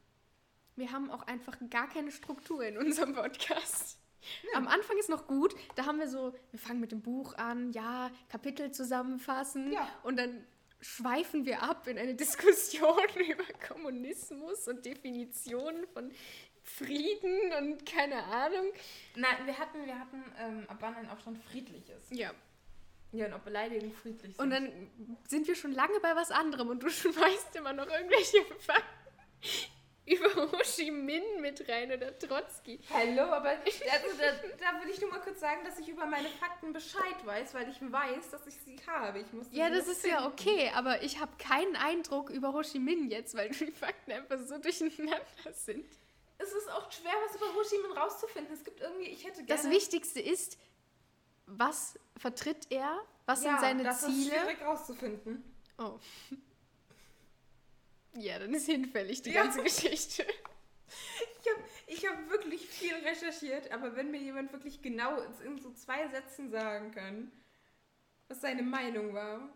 [0.79, 3.99] Wir haben auch einfach gar keine Struktur in unserem Podcast.
[4.45, 4.59] Ja.
[4.59, 7.73] Am Anfang ist noch gut, da haben wir so, wir fangen mit dem Buch an,
[7.73, 9.89] ja, Kapitel zusammenfassen ja.
[10.03, 10.45] und dann
[10.81, 12.97] schweifen wir ab in eine Diskussion
[13.29, 16.13] über Kommunismus und Definitionen von
[16.63, 18.67] Frieden und keine Ahnung.
[19.17, 22.13] Nein, wir hatten, wir hatten ähm, ab wann ein Aufstand friedlich ist.
[22.13, 22.33] Ja.
[23.11, 24.39] Ja, und ob Beleidigungen friedlich sind.
[24.39, 24.71] Und dann
[25.27, 28.99] sind wir schon lange bei was anderem und du schmeißt immer noch irgendwelche Fakten
[30.09, 32.81] über Ho Chi Minh mit rein oder Trotzki.
[32.93, 36.29] Hallo, aber also da, da will ich nur mal kurz sagen, dass ich über meine
[36.29, 39.21] Fakten Bescheid weiß, weil ich weiß, dass ich sie habe.
[39.21, 40.17] Ich muss ja, das ist finden.
[40.17, 44.13] ja okay, aber ich habe keinen Eindruck über Ho Chi Minh jetzt, weil die Fakten
[44.13, 45.21] einfach so durcheinander
[45.53, 45.85] sind
[46.39, 48.55] es ist auch schwer, was über Ho Chi Minh rauszufinden.
[48.55, 49.61] Es gibt irgendwie, ich hätte gerne...
[49.61, 50.57] Das Wichtigste ist,
[51.47, 52.99] was vertritt er?
[53.27, 54.13] Was ja, sind seine das Ziele?
[54.13, 55.55] Das ist schwierig rauszufinden.
[55.79, 55.99] Oh.
[58.21, 59.43] Ja, dann ist hinfällig die ja.
[59.43, 60.27] ganze Geschichte.
[61.41, 65.71] Ich habe ich hab wirklich viel recherchiert, aber wenn mir jemand wirklich genau in so
[65.73, 67.31] zwei Sätzen sagen kann,
[68.29, 69.49] was seine Meinung war,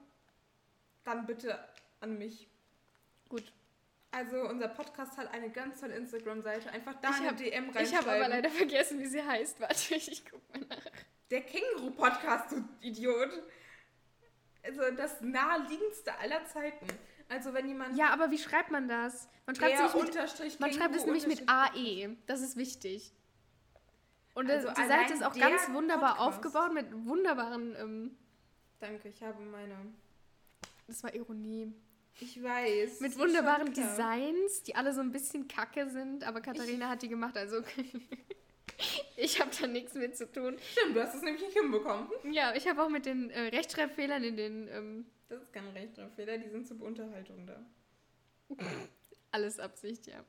[1.04, 1.58] dann bitte
[2.00, 2.48] an mich.
[3.28, 3.52] Gut.
[4.10, 6.70] Also unser Podcast hat eine ganz tolle Instagram-Seite.
[6.70, 7.86] Einfach da ich eine hab, DM reinschreiben.
[7.86, 9.60] Ich habe aber leider vergessen, wie sie heißt.
[9.60, 10.92] Warte, ich guck mal nach.
[11.30, 13.30] Der Känguru-Podcast, du Idiot.
[14.62, 16.86] Also das naheliegendste aller Zeiten.
[17.32, 17.96] Also wenn jemand...
[17.96, 19.28] Ja, aber wie schreibt man das?
[19.46, 22.16] Man schreibt, es, mit, man schreibt es nämlich mit AE.
[22.26, 23.10] Das ist wichtig.
[24.34, 26.36] Und also die Seite ist auch ganz wunderbar Podcast.
[26.36, 27.74] aufgebaut mit wunderbaren...
[27.78, 28.16] Ähm,
[28.80, 29.76] Danke, ich habe meine...
[30.86, 31.72] Das war Ironie.
[32.20, 33.00] Ich weiß.
[33.00, 37.08] Mit wunderbaren Designs, die alle so ein bisschen kacke sind, aber Katharina ich hat die
[37.08, 37.62] gemacht, also
[39.16, 40.58] ich habe da nichts mit zu tun.
[40.72, 42.08] Stimmt, du hast es nämlich nicht hinbekommen.
[42.30, 44.68] Ja, ich habe auch mit den äh, Rechtschreibfehlern in den.
[44.68, 47.64] Ähm, das ist kein Rechtschreibfehler, die sind zur Unterhaltung da.
[49.30, 50.22] Alles Absicht, ja.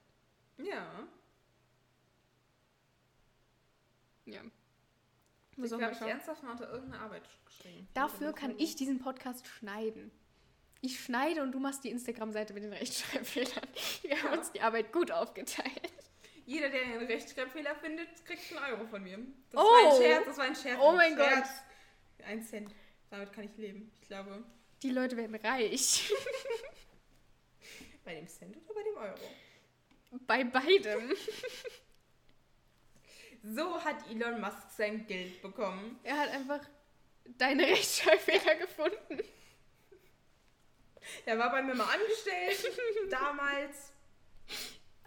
[0.57, 1.07] Ja.
[4.25, 4.41] Ja.
[5.57, 7.87] Ich glaube, ich ernsthaft mal unter irgendeine Arbeit geschrieben.
[7.93, 10.09] Dafür kann ich diesen Podcast schneiden.
[10.79, 13.67] Ich schneide und du machst die Instagram-Seite mit den Rechtschreibfehlern.
[14.01, 15.93] Wir haben uns die Arbeit gut aufgeteilt.
[16.45, 19.17] Jeder, der einen Rechtschreibfehler findet, kriegt einen Euro von mir.
[19.51, 19.65] Das oh.
[19.65, 20.79] war ein Scherz, das war ein Scherz.
[20.81, 21.49] Oh mein Scherz.
[22.17, 22.27] Gott.
[22.27, 22.73] Ein Cent.
[23.09, 24.43] Damit kann ich leben, ich glaube.
[24.83, 26.13] Die Leute werden reich.
[28.03, 29.31] bei dem Cent oder bei dem Euro?
[30.27, 31.15] Bei beidem.
[33.55, 35.97] so hat Elon Musk sein Geld bekommen.
[36.03, 36.59] Er hat einfach
[37.37, 39.23] deine Rechtschreibfehler gefunden.
[41.25, 42.77] Der war bei mir mal angestellt,
[43.09, 43.93] damals.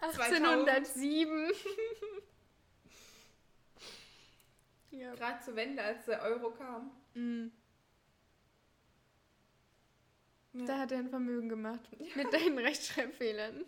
[0.01, 1.51] 1807.
[4.89, 5.13] ja.
[5.13, 6.91] Gerade zur Wende, als der Euro kam.
[7.13, 7.51] Mhm.
[10.57, 10.65] Ja.
[10.65, 11.81] Da hat er ein Vermögen gemacht.
[12.15, 13.65] Mit deinen Rechtschreibfehlern.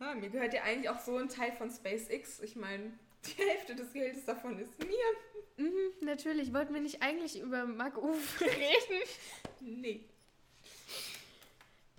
[0.00, 2.40] Ja, mir gehört ja eigentlich auch so ein Teil von SpaceX.
[2.40, 2.92] Ich meine,
[3.24, 5.64] die Hälfte des Geldes davon ist mir.
[5.64, 6.52] Mhm, natürlich.
[6.52, 9.08] Wollten wir nicht eigentlich über Mark Uwe reden?
[9.60, 10.04] nee.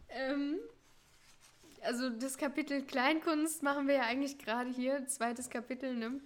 [0.09, 0.59] Ähm,
[1.82, 6.21] also das Kapitel Kleinkunst machen wir ja eigentlich gerade hier, zweites Kapitel, ne?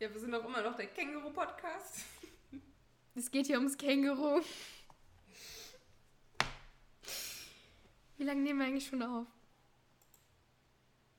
[0.00, 2.04] Ja, wir sind auch immer noch der Känguru-Podcast.
[3.14, 4.40] Es geht hier ums Känguru.
[8.18, 9.26] Wie lange nehmen wir eigentlich schon auf?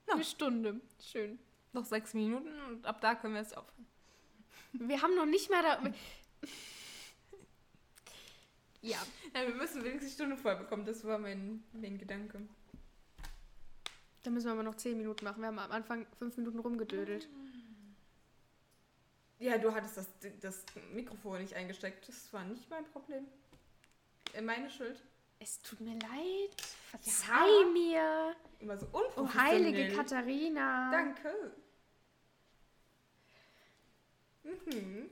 [0.08, 0.16] Noch.
[0.16, 0.82] Eine Stunde.
[1.02, 1.40] Schön.
[1.72, 3.88] Noch sechs Minuten und ab da können wir es aufhören.
[4.74, 5.82] Wir haben noch nicht mal da.
[8.82, 8.98] Ja.
[9.36, 9.46] ja.
[9.46, 10.86] Wir müssen wenigstens die Stunde voll bekommen.
[10.86, 12.48] Das war mein, mein Gedanke.
[14.24, 15.42] Da müssen wir aber noch 10 Minuten machen.
[15.42, 17.28] Wir haben am Anfang 5 Minuten rumgedödelt.
[19.40, 20.08] Ja, du hattest das,
[20.40, 22.08] das Mikrofon nicht eingesteckt.
[22.08, 23.26] Das war nicht mein Problem.
[24.34, 25.04] Äh, meine Schuld.
[25.40, 26.62] Es tut mir leid.
[26.90, 27.68] Verzeih ja.
[27.72, 28.36] mir.
[28.60, 29.26] Immer so unprofessionell.
[29.26, 30.92] Oh, heilige Katharina.
[30.92, 31.54] Danke.
[34.44, 35.10] Mhm.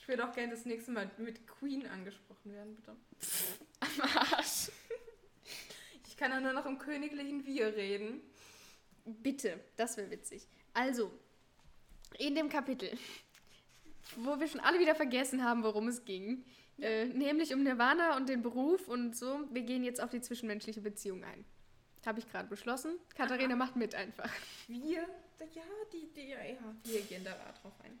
[0.00, 2.96] Ich würde auch gerne das nächste Mal mit Queen angesprochen werden, bitte.
[3.80, 4.70] Am Arsch.
[6.18, 8.20] kann ja nur noch im königlichen Wir reden.
[9.04, 10.46] Bitte, das wäre witzig.
[10.74, 11.10] Also,
[12.18, 12.90] in dem Kapitel,
[14.16, 16.44] wo wir schon alle wieder vergessen haben, worum es ging.
[16.80, 20.80] Äh, nämlich um Nirvana und den Beruf und so, wir gehen jetzt auf die zwischenmenschliche
[20.80, 21.44] Beziehung ein.
[22.06, 22.92] Habe ich gerade beschlossen.
[23.14, 24.30] Katharina macht mit einfach.
[24.66, 25.02] Wir?
[25.54, 25.62] Ja,
[25.92, 26.38] die, die, ja,
[26.84, 27.98] wir gehen da drauf ein.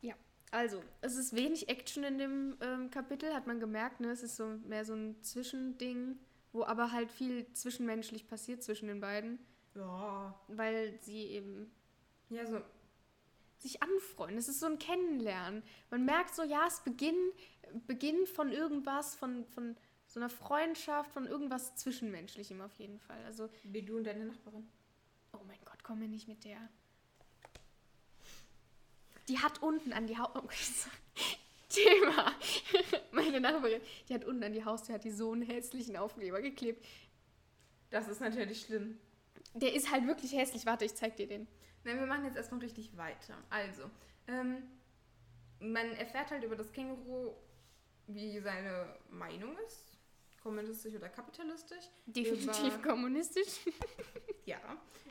[0.00, 0.14] Ja,
[0.50, 4.00] also, es ist wenig Action in dem ähm, Kapitel, hat man gemerkt.
[4.00, 4.08] Ne?
[4.08, 6.18] Es ist so mehr so ein Zwischending,
[6.52, 9.38] wo aber halt viel zwischenmenschlich passiert zwischen den beiden.
[9.74, 10.34] Ja.
[10.48, 11.70] Weil sie eben
[12.30, 12.60] ja, so
[13.58, 14.38] sich anfreunden.
[14.38, 15.62] Es ist so ein Kennenlernen.
[15.90, 17.34] Man merkt so, ja, es beginnt,
[17.86, 23.22] beginnt von irgendwas, von, von so einer Freundschaft, von irgendwas Zwischenmenschlichem auf jeden Fall.
[23.24, 24.68] Also, Wie du und deine Nachbarin.
[25.32, 26.58] Oh mein Gott, komm mir nicht mit der.
[29.28, 30.92] Die hat unten an die Haustür.
[31.68, 32.32] Thema.
[33.12, 36.84] Meine Nachbarin, die hat unten an die Haustür hat die so einen hässlichen Aufkleber geklebt.
[37.90, 38.98] Das ist natürlich schlimm.
[39.54, 40.66] Der ist halt wirklich hässlich.
[40.66, 41.46] Warte, ich zeig dir den.
[41.84, 43.36] Nein, wir machen jetzt erstmal richtig weiter.
[43.50, 43.90] Also,
[44.26, 44.62] ähm,
[45.60, 47.34] man erfährt halt über das Känguru,
[48.06, 49.94] wie seine Meinung ist
[50.44, 51.86] kommunistisch oder kapitalistisch.
[52.04, 53.60] Definitiv über, kommunistisch.
[54.44, 54.60] ja.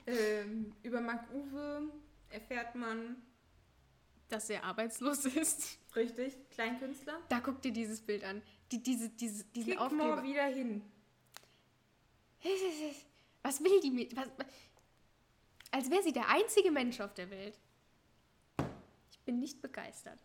[0.05, 1.89] Ähm, über Mark Uwe
[2.29, 3.17] erfährt man,
[4.29, 5.79] dass er arbeitslos ist.
[5.95, 7.19] Richtig, Kleinkünstler.
[7.29, 8.43] Da guck dir dieses Bild an.
[8.71, 10.17] Die, diese, diese, diesen Klick Aufkleber.
[10.17, 10.83] mal wieder hin.
[13.41, 14.15] Was will die mit?
[14.15, 14.29] Was,
[15.71, 17.59] als wäre sie der einzige Mensch auf der Welt.
[19.11, 20.19] Ich bin nicht begeistert.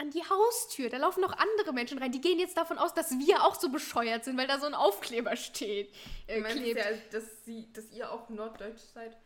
[0.00, 0.88] An die Haustür.
[0.88, 2.10] Da laufen noch andere Menschen rein.
[2.10, 4.74] Die gehen jetzt davon aus, dass wir auch so bescheuert sind, weil da so ein
[4.74, 5.94] Aufkleber steht.
[6.26, 9.16] Äh, du ja, dass, sie, dass ihr auch Norddeutsch seid?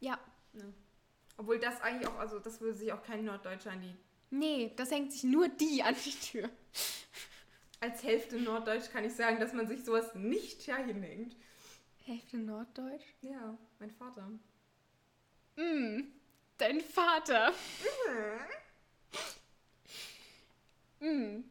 [0.00, 0.18] Ja.
[0.54, 0.64] ja.
[1.36, 3.94] Obwohl das eigentlich auch, also das würde sich auch kein Norddeutscher an die.
[4.30, 6.50] Nee, das hängt sich nur die an die Tür.
[7.80, 11.36] Als Hälfte Norddeutsch kann ich sagen, dass man sich sowas nicht ja hinhängt.
[11.98, 13.04] Hälfte Norddeutsch?
[13.22, 14.28] Ja, mein Vater.
[15.56, 16.00] Mm,
[16.58, 17.50] dein Vater.
[17.50, 18.63] Mhm.
[21.04, 21.44] Mhm.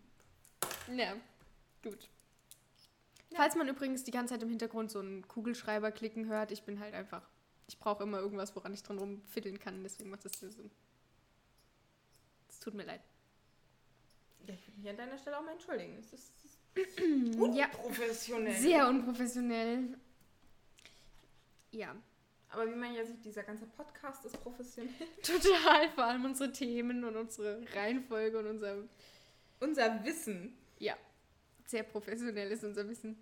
[0.96, 1.16] Ja,
[1.84, 2.10] gut.
[3.30, 3.38] Ja.
[3.38, 6.80] Falls man übrigens die ganze Zeit im Hintergrund so einen Kugelschreiber klicken hört, ich bin
[6.80, 7.28] halt einfach.
[7.68, 10.48] Ich brauche immer irgendwas, woran ich dran rumfiddeln kann, deswegen macht das so.
[12.50, 13.02] Es tut mir leid.
[14.48, 15.98] Ja, ich würde mich an deiner Stelle auch mal entschuldigen.
[15.98, 16.60] Es ist, ist
[17.40, 18.54] unprofessionell.
[18.54, 19.98] Ja, sehr unprofessionell.
[21.72, 21.96] Ja.
[22.50, 24.94] Aber wie man ja sieht, dieser ganze Podcast ist professionell.
[25.24, 28.84] Total, vor allem unsere Themen und unsere Reihenfolge und unser
[29.64, 30.58] unser Wissen.
[30.80, 30.98] Ja,
[31.66, 33.18] sehr professionell ist unser Wissen.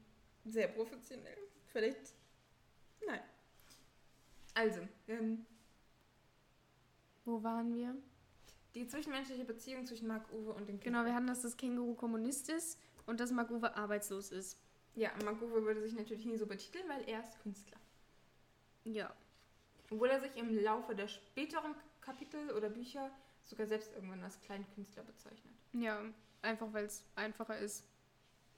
[0.46, 1.38] Sehr professionell.
[1.68, 2.14] Vielleicht.
[3.06, 3.22] Nein.
[4.54, 5.46] Also, ähm,
[7.24, 7.96] wo waren wir?
[8.76, 10.84] Die zwischenmenschliche Beziehung zwischen Mark Uwe und dem Känguru.
[10.84, 14.58] Genau, wir haben, dass das Känguru Kommunist ist und dass Mark Uwe arbeitslos ist.
[14.96, 17.78] Ja, Mark Uwe würde sich natürlich nie so betiteln, weil er ist Künstler.
[18.84, 19.14] Ja.
[19.90, 23.12] Obwohl er sich im Laufe der späteren Kapitel oder Bücher
[23.44, 25.54] sogar selbst irgendwann als Kleinkünstler bezeichnet.
[25.74, 26.02] Ja,
[26.42, 27.86] Einfach weil es einfacher ist.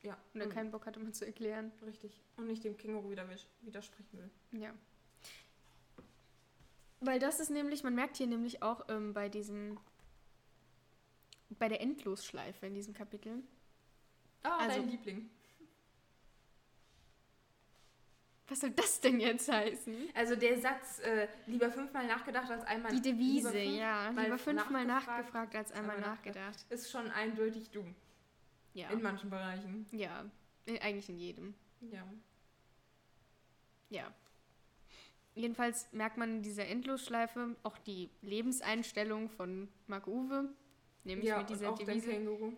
[0.04, 0.18] Ja.
[0.34, 0.52] Und er mhm.
[0.52, 1.72] keinen Bock hatte, mal zu erklären.
[1.86, 2.22] Richtig.
[2.38, 3.28] Und nicht dem Känguru wieder
[3.62, 4.30] widersprechen will.
[4.60, 4.74] Ja.
[7.00, 9.78] Weil das ist nämlich, man merkt hier nämlich auch ähm, bei diesem,
[11.50, 13.44] bei der Endlosschleife in diesem Kapitel.
[14.44, 15.30] Ah, also, dein Liebling.
[18.54, 20.10] Was soll das denn jetzt heißen?
[20.14, 24.10] Also der Satz, äh, lieber fünfmal nachgedacht als einmal Die Devise, lieber ja.
[24.12, 26.64] Lieber fünfmal nachgefragt, nachgefragt als einmal nachgedacht.
[26.70, 27.95] Ist schon eindeutig dumm.
[28.76, 28.91] Ja.
[28.91, 29.88] In manchen Bereichen.
[29.91, 30.26] Ja,
[30.68, 31.56] in, eigentlich in jedem.
[31.82, 32.08] Ja.
[33.89, 34.14] Ja.
[35.34, 40.54] Jedenfalls merkt man in dieser Endlosschleife auch die Lebenseinstellung von Marc Uwe.
[41.06, 42.08] Nämlich ja, mit dieser und auch Devise.
[42.08, 42.54] Känguru.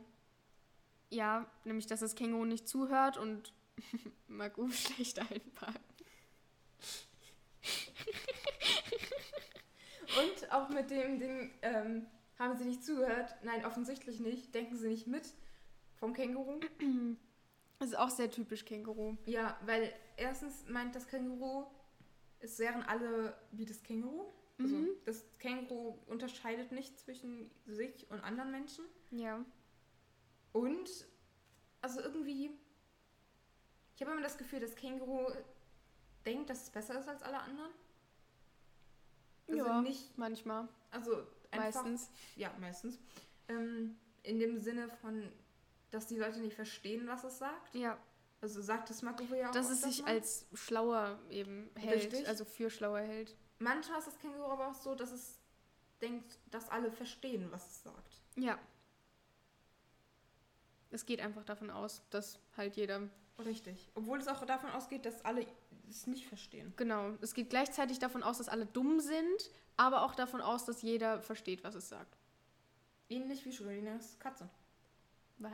[1.10, 3.54] Ja, nämlich, dass das Känguru nicht zuhört und
[4.28, 5.80] Magu schlecht einparken.
[10.18, 12.06] Und auch mit dem Ding, ähm,
[12.38, 13.36] haben sie nicht zugehört?
[13.44, 14.54] Nein, offensichtlich nicht.
[14.54, 15.34] Denken sie nicht mit
[15.96, 16.60] vom Känguru?
[17.78, 19.18] Das ist auch sehr typisch Känguru.
[19.26, 21.66] Ja, weil erstens meint das Känguru,
[22.40, 24.32] es wären alle wie das Känguru.
[24.58, 24.88] Also mhm.
[25.04, 28.86] das Känguru unterscheidet nicht zwischen sich und anderen Menschen.
[29.12, 29.44] Ja.
[30.54, 30.90] Und
[31.82, 32.50] also irgendwie
[33.96, 35.32] ich habe immer das Gefühl, dass Känguru
[36.26, 37.72] denkt, dass es besser ist als alle anderen.
[39.48, 40.68] Also ja, nicht manchmal.
[40.92, 42.10] Also einfach, meistens.
[42.36, 43.00] Ja, meistens.
[43.48, 45.32] Ähm, in dem Sinne von,
[45.92, 47.76] dass die Leute nicht verstehen, was es sagt.
[47.76, 47.98] Ja.
[48.42, 49.54] Also sagt es Mako ja auch.
[49.54, 52.28] Dass es sich als schlauer eben hält, Richtig.
[52.28, 53.36] also für schlauer hält.
[53.60, 55.40] Manchmal ist das Känguru aber auch so, dass es
[56.02, 58.22] denkt, dass alle verstehen, was es sagt.
[58.36, 58.60] Ja.
[60.92, 63.10] Es geht einfach davon aus, dass halt jeder.
[63.44, 63.90] Richtig.
[63.96, 65.46] Obwohl es auch davon ausgeht, dass alle
[65.90, 66.74] es nicht verstehen.
[66.78, 67.12] Genau.
[67.22, 71.22] Es geht gleichzeitig davon aus, dass alle dumm sind, aber auch davon aus, dass jeder
[71.22, 72.18] versteht, was es sagt.
[73.10, 74.50] Ähnlich wie Schrödingers Katze.
[75.38, 75.52] Was?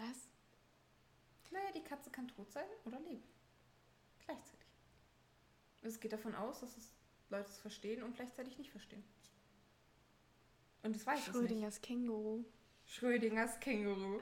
[1.51, 3.23] Naja, die Katze kann tot sein oder leben.
[4.25, 4.67] Gleichzeitig.
[5.81, 6.93] Es geht davon aus, dass es
[7.29, 9.03] Leute es verstehen und gleichzeitig nicht verstehen.
[10.83, 11.35] Und das weiß es nicht.
[11.35, 12.43] Schrödingers Känguru.
[12.85, 14.19] Schrödingers Känguru.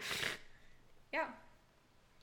[1.12, 1.34] ja.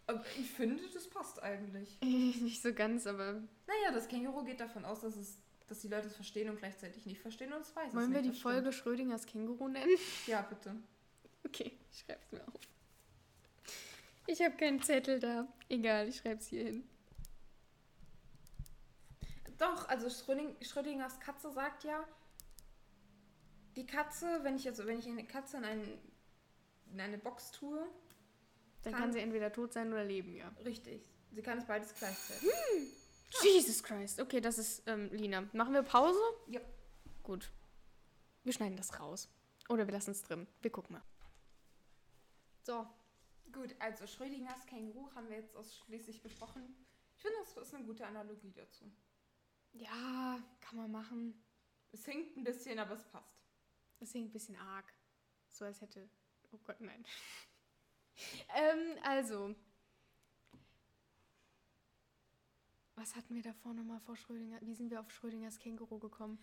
[0.07, 1.99] Aber ich finde, das passt eigentlich.
[2.03, 3.33] nicht so ganz, aber.
[3.67, 7.07] Naja, das Känguru geht davon aus, dass, es, dass die Leute es verstehen und gleichzeitig
[7.07, 9.97] nicht verstehen und es weiß Wollen wir die Folge Schrödingers Känguru nennen?
[10.27, 10.77] Ja, bitte.
[11.45, 12.55] Okay, ich schreib's mir auf.
[14.29, 15.47] Ich habe keinen Zettel da.
[15.69, 16.89] Egal, ich schreib's hier hin.
[19.59, 22.05] Doch, also Schröding, Schrödingers Katze sagt ja,
[23.77, 25.99] die Katze, wenn ich jetzt, wenn ich eine Katze in, einen,
[26.93, 27.87] in eine Box tue,
[28.87, 30.47] Dann Kann- kann sie entweder tot sein oder leben, ja.
[30.65, 32.49] richtig, sie kann es beides gleichzeitig.
[33.43, 34.21] Jesus Christ.
[34.21, 35.41] Okay, das ist ähm, Lina.
[35.53, 36.21] Machen wir Pause?
[36.47, 36.61] Ja.
[37.25, 37.51] Gut.
[38.45, 39.29] Wir schneiden das raus.
[39.69, 40.47] Oder wir lassen es drin.
[40.63, 41.03] Wir gucken mal.
[42.63, 42.87] So.
[43.53, 46.63] Gut, also Schrödingers Känguru haben wir jetzt ausschließlich besprochen.
[47.17, 48.85] Ich finde, das ist eine gute Analogie dazu.
[49.73, 51.43] Ja, kann man machen.
[51.91, 53.35] Es hinkt ein bisschen, aber es passt.
[53.99, 54.93] Das klingt ein bisschen arg.
[55.49, 56.09] So als hätte.
[56.53, 57.05] Oh Gott, nein.
[58.55, 59.55] Ähm, also.
[62.95, 64.59] Was hatten wir davor nochmal vor Schrödinger?
[64.63, 66.39] Wie sind wir auf Schrödingers Känguru gekommen?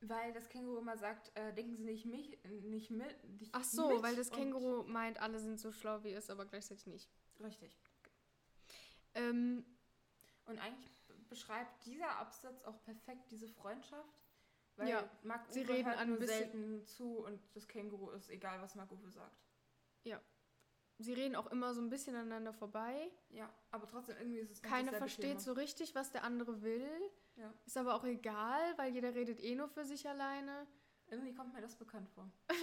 [0.00, 3.24] Weil das Känguru immer sagt, äh, denken Sie nicht mich, nicht mit.
[3.40, 6.44] Nicht Ach so, mit weil das Känguru meint, alle sind so schlau wie es, aber
[6.44, 7.10] gleichzeitig nicht.
[7.40, 7.74] Richtig.
[9.14, 9.64] Ähm,
[10.44, 14.22] Und eigentlich beschreibt dieser Absatz auch perfekt diese Freundschaft.
[14.76, 18.76] Weil Ja, Marc sie reden hört nur selten zu und das Känguru ist egal, was
[18.76, 19.46] Uwe sagt.
[20.98, 23.10] Sie reden auch immer so ein bisschen aneinander vorbei.
[23.30, 25.40] Ja, aber trotzdem irgendwie ist es Keiner versteht Thema.
[25.40, 26.88] so richtig, was der andere will.
[27.36, 27.52] Ja.
[27.66, 30.66] Ist aber auch egal, weil jeder redet eh nur für sich alleine.
[31.08, 32.30] Irgendwie kommt mir das bekannt vor.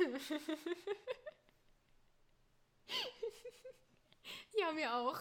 [4.55, 5.19] Ja, mir auch.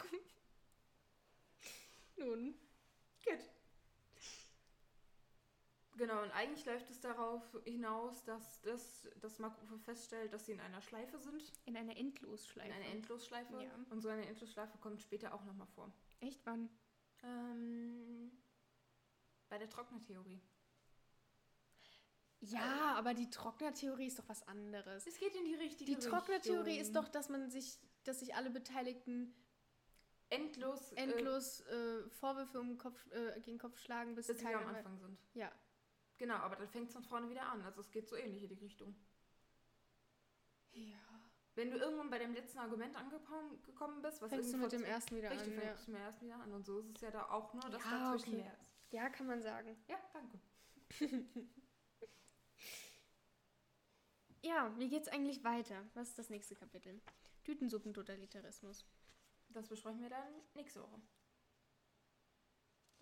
[2.16, 2.54] Nun.
[3.24, 3.40] Gut.
[5.96, 10.60] Genau, und eigentlich läuft es darauf hinaus, dass, das, dass Uwe feststellt, dass sie in
[10.60, 11.42] einer Schleife sind.
[11.66, 12.68] In einer Endlosschleife.
[12.68, 13.62] In einer Endlosschleife.
[13.62, 13.70] Ja.
[13.90, 15.92] Und so eine Endlosschleife kommt später auch nochmal vor.
[16.20, 16.70] Echt, wann?
[17.22, 18.32] Ähm,
[19.48, 20.40] bei der Trocknertheorie.
[22.40, 25.06] Ja, aber die Trocknertheorie ist doch was anderes.
[25.06, 26.86] Es geht in die richtige Die Trocknertheorie Richtung.
[26.86, 29.32] ist doch, dass man sich, dass sich alle Beteiligten
[30.30, 34.74] endlos, endlos äh, Vorwürfe um Kopf, äh, gegen den Kopf schlagen, bis äh, wir am
[34.74, 35.18] Anfang sind.
[35.34, 35.52] Ja.
[36.18, 37.62] Genau, aber dann fängt es von vorne wieder an.
[37.62, 38.94] Also es geht so ähnlich in die Richtung.
[40.72, 40.98] Ja.
[41.54, 45.16] Wenn du irgendwann bei dem letzten Argument angekommen bist, was Fängst du mit dem ersten
[45.16, 45.54] wieder Richtig, an.
[45.54, 45.60] Ja.
[45.68, 46.52] fängst du mir erst wieder an.
[46.52, 48.42] Und so ist es ja da auch nur, dass Ja, dazwischen okay.
[48.42, 48.74] mehr ist.
[48.90, 49.76] ja, kann man sagen.
[49.88, 50.40] Ja, danke.
[54.44, 55.88] Ja, wie geht's eigentlich weiter?
[55.94, 57.00] Was ist das nächste Kapitel?
[57.44, 58.84] Tütensuppentotalitarismus.
[59.50, 61.00] Das besprechen wir dann nächste Woche.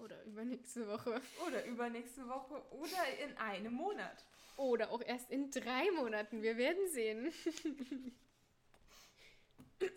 [0.03, 1.20] Oder übernächste Woche.
[1.46, 4.24] Oder übernächste Woche oder in einem Monat.
[4.57, 6.42] Oder auch erst in drei Monaten.
[6.42, 7.32] Wir werden sehen.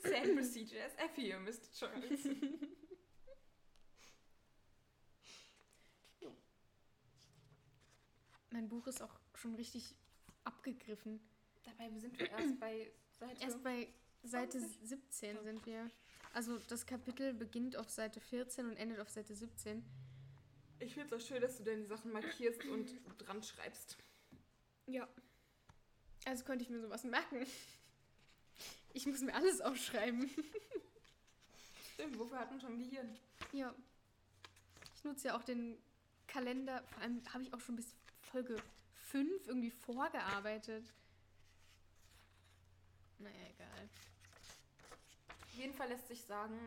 [0.02, 1.72] Same procedure as F here, Mr.
[1.78, 2.28] Charles.
[8.52, 9.96] Mein Buch ist auch schon richtig
[10.44, 11.20] abgegriffen.
[11.64, 13.44] Dabei sind wir erst bei Seite...
[13.44, 13.88] Erst bei
[14.24, 14.80] Seite 20?
[14.84, 15.90] 17 sind wir.
[16.34, 19.86] Also das Kapitel beginnt auf Seite 14 und endet auf Seite 17.
[20.80, 23.98] Ich finde es auch schön, dass du deine Sachen markierst und dran schreibst.
[24.88, 25.08] Ja.
[26.26, 27.46] Also konnte ich mir sowas merken.
[28.94, 30.30] Ich muss mir alles aufschreiben.
[31.94, 33.16] Stimmt, wofür hat man schon Gehirn?
[33.52, 33.74] Ja.
[34.96, 35.78] Ich nutze ja auch den
[36.28, 36.84] Kalender.
[36.88, 38.56] Vor allem habe ich auch schon bis Folge
[39.12, 40.92] 5 irgendwie vorgearbeitet.
[43.20, 43.90] Naja, egal.
[45.54, 46.58] Auf jeden Fall lässt sich sagen,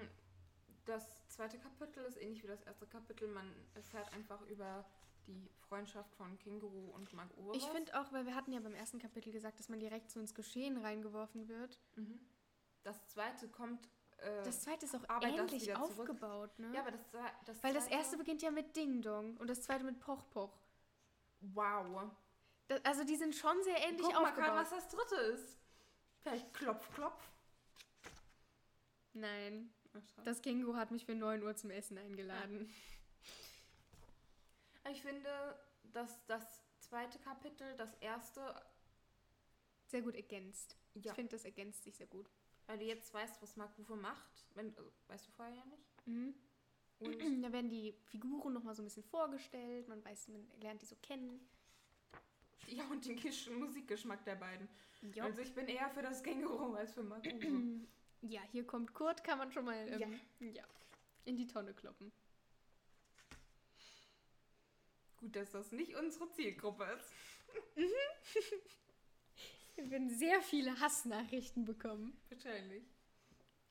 [0.84, 3.26] das zweite Kapitel ist ähnlich wie das erste Kapitel.
[3.26, 4.84] Man erfährt einfach über
[5.26, 7.56] die Freundschaft von Känguru und Uwe.
[7.56, 10.20] Ich finde auch, weil wir hatten ja beim ersten Kapitel gesagt, dass man direkt so
[10.20, 11.80] ins Geschehen reingeworfen wird.
[11.96, 12.20] Mhm.
[12.84, 13.88] Das zweite kommt.
[14.18, 16.10] Äh, Das zweite ist auch ähnlich wieder zurück.
[16.10, 16.72] aufgebaut, ne?
[16.72, 17.00] ja, aber das,
[17.44, 20.56] das weil das erste beginnt ja mit Ding Dong und das zweite mit Poch Poch.
[21.40, 22.12] Wow.
[22.68, 24.44] Das, also die sind schon sehr ähnlich Guck mal aufgebaut.
[24.44, 25.58] gerade, was das dritte ist.
[26.22, 27.20] Vielleicht klopf, klopf.
[29.16, 32.70] Nein, Ach, das Känguru hat mich für 9 Uhr zum Essen eingeladen.
[34.90, 35.58] Ich finde,
[35.92, 36.44] dass das
[36.80, 38.54] zweite Kapitel, das erste,
[39.86, 40.76] Sehr gut ergänzt.
[40.94, 42.30] ja, Ich finde, das ergänzt sich sehr gut.
[42.66, 44.44] weil du jetzt weißt, was Mark Rufe macht.
[44.54, 46.06] Wenn, also, weißt du vorher ja nicht.
[46.06, 46.34] Mhm.
[46.98, 49.88] Und Da werden die Figuren nochmal so ein bisschen vorgestellt.
[49.88, 51.40] Man weiß, man lernt die so kennen.
[52.68, 53.18] ja, und den
[53.58, 54.68] Musikgeschmack der beiden.
[55.14, 55.24] Ja.
[55.24, 57.40] Also ich bin eher für das Känguru als für Mark Rufe.
[58.22, 60.64] ja, hier kommt Kurt, kann man schon mal ähm, ja.
[61.24, 62.12] in die Tonne kloppen.
[65.16, 67.12] Gut, dass das nicht unsere Zielgruppe ist.
[69.76, 72.18] Wir werden sehr viele Hassnachrichten bekommen.
[72.30, 72.84] Wahrscheinlich.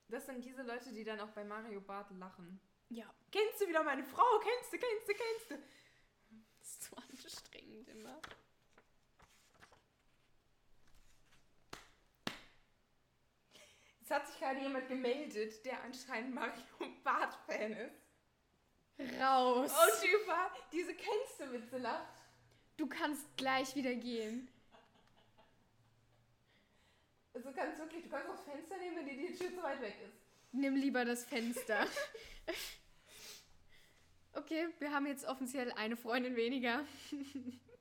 [0.07, 2.59] Das sind diese Leute, die dann auch bei Mario Barth lachen.
[2.89, 4.39] Ja, Kennst du wieder meine Frau?
[4.39, 5.55] Kennst du, kennst du, kennst du?
[6.57, 8.21] das ist so anstrengend immer.
[14.05, 16.61] Es hat sich gerade jemand gemeldet, der anscheinend Mario
[17.03, 19.19] Barth-Fan ist.
[19.19, 19.71] Raus!
[19.71, 22.13] Und über diese kennst du lacht.
[22.77, 24.47] Du kannst gleich wieder gehen.
[27.33, 29.63] Also du kannst wirklich, du kannst auch das Fenster nehmen, wenn die, die Tür zu
[29.63, 30.21] weit weg ist.
[30.51, 31.87] Nimm lieber das Fenster.
[34.33, 36.85] okay, wir haben jetzt offiziell eine Freundin weniger.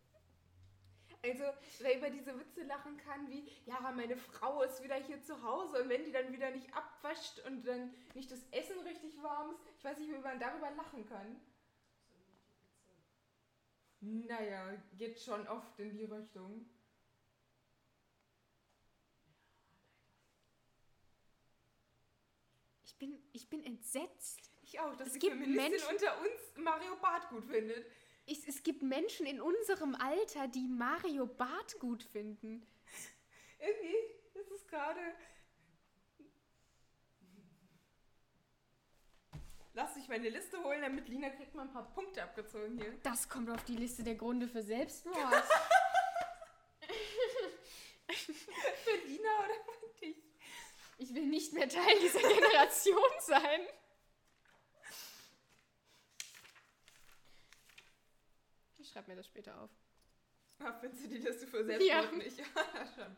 [1.24, 1.44] Also,
[1.78, 5.82] wer über diese Witze lachen kann, wie, ja, meine Frau ist wieder hier zu Hause
[5.82, 9.62] und wenn die dann wieder nicht abwascht und dann nicht das Essen richtig warm ist,
[9.78, 11.40] ich weiß nicht, wie man darüber lachen kann.
[14.00, 16.66] Naja, geht schon oft in die Richtung.
[22.84, 24.50] Ich bin, ich bin entsetzt.
[24.62, 27.86] Ich auch, dass Es die gibt Menschen- unter uns Mario Barth gut findet.
[28.26, 32.66] Ich, es gibt Menschen in unserem Alter, die Mario Barth gut finden.
[33.58, 35.00] Irgendwie ist es gerade.
[39.74, 42.96] Lass dich meine Liste holen, damit Lina kriegt mal ein paar Punkte abgezogen hier.
[43.02, 45.18] Das kommt auf die Liste der Gründe für Selbstmord.
[48.06, 50.16] Für Lina oder für dich?
[50.98, 53.60] Ich will nicht mehr Teil dieser Generation sein.
[58.94, 59.70] Schreibe mir das später auf.
[60.60, 62.16] Ah, findest du die Liste für Selbstmord Ja.
[62.16, 62.38] nicht?
[62.74, 63.16] Ja, schon.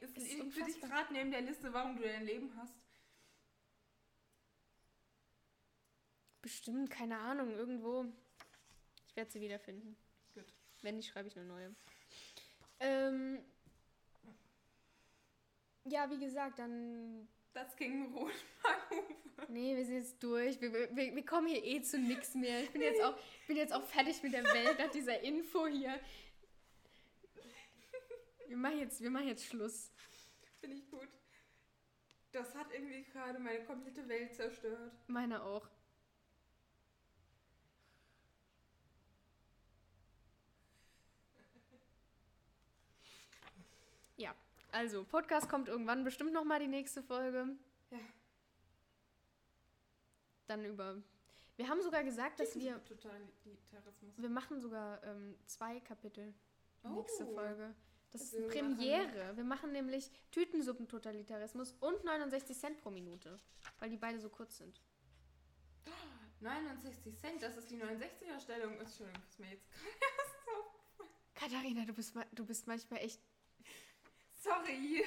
[0.00, 2.74] Ist ist für dich gerade neben der Liste, warum du dein Leben hast?
[6.40, 8.06] Bestimmt, keine Ahnung, irgendwo.
[9.06, 9.96] Ich werde sie wiederfinden.
[10.34, 10.46] Gut.
[10.80, 11.74] Wenn nicht, schreibe ich eine neue.
[12.80, 13.44] Ähm,
[15.84, 17.28] ja, wie gesagt, dann.
[17.56, 18.32] Das ging rot.
[19.48, 20.60] Nee, wir sind jetzt durch.
[20.60, 22.62] Wir, wir, wir kommen hier eh zu nichts mehr.
[22.62, 23.14] Ich bin jetzt, auch,
[23.46, 26.00] bin jetzt auch fertig mit der Welt nach dieser Info hier.
[28.48, 29.92] Wir machen jetzt, wir machen jetzt Schluss.
[30.58, 31.08] Finde ich gut.
[32.32, 34.92] Das hat irgendwie gerade meine komplette Welt zerstört.
[35.06, 35.68] Meine auch.
[44.16, 44.34] Ja,
[44.76, 47.48] also Podcast kommt irgendwann bestimmt noch mal die nächste Folge.
[47.90, 47.98] Ja.
[50.46, 50.96] Dann über.
[51.56, 54.12] Wir haben sogar gesagt, dass wir Totalitarismus.
[54.18, 56.34] wir machen sogar ähm, zwei Kapitel
[56.84, 57.34] nächste Oh.
[57.34, 57.74] Folge.
[58.12, 59.36] Das Also ist eine wir machen- Premiere.
[59.36, 63.38] Wir machen nämlich Tütensuppentotalitarismus und 69 Cent pro Minute,
[63.78, 64.80] weil die beide so kurz sind.
[66.40, 68.78] 69 Cent, das ist die 69er Stellung.
[68.78, 71.04] Entschuldigung, ist mir jetzt gerade erst so.
[71.34, 73.20] Katharina, du bist, du bist manchmal echt
[74.46, 75.04] Sorry.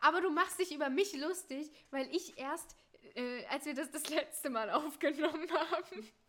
[0.00, 2.74] Aber du machst dich über mich lustig, weil ich erst,
[3.14, 6.08] äh, als wir das das letzte Mal aufgenommen haben,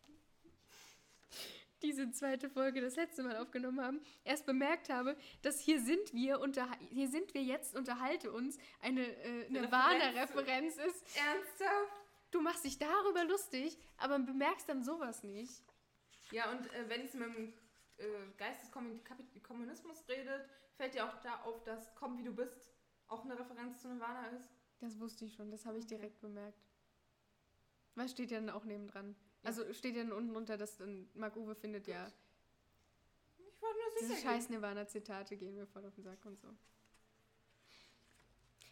[1.82, 6.40] diese zweite Folge das letzte Mal aufgenommen haben, erst bemerkt habe, dass hier sind wir,
[6.40, 11.18] unter, hier sind wir jetzt, unterhalte uns, eine äh, Nirvana-Referenz ist.
[11.18, 12.02] Ernsthaft?
[12.30, 15.64] Du machst dich darüber lustig, aber bemerkst dann sowas nicht.
[16.32, 17.54] Ja, und äh, wenn es mit dem
[17.98, 18.04] äh,
[18.38, 18.72] Geist des
[19.44, 22.72] Kommunismus redet, fällt dir auch da auf, dass Komm wie du bist
[23.12, 24.50] auch eine Referenz zu Nirvana ist.
[24.80, 25.96] Das wusste ich schon, das habe ich Okay.
[25.96, 26.66] direkt bemerkt.
[27.96, 29.16] Was steht ja dann auch nebendran?
[29.44, 29.50] Ja.
[29.50, 32.08] Also steht ja dann unten unter, dass dann Marc Uwe findet ja,
[33.38, 36.48] Ich wollte nur diese sicher scheiß Nirvana-Zitate gehen mir voll auf den Sack und so.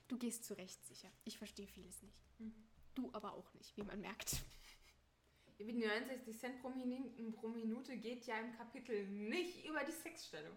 [0.08, 1.10] Du gehst zu Recht sicher.
[1.26, 2.18] Ich verstehe vieles nicht.
[2.40, 2.54] Mhm.
[2.96, 4.38] Du aber auch nicht, wie man merkt.
[5.60, 9.92] Wie die 69 Cent pro, Mini pro Minute geht ja im Kapitel nicht über die
[9.92, 10.56] Sexstellung.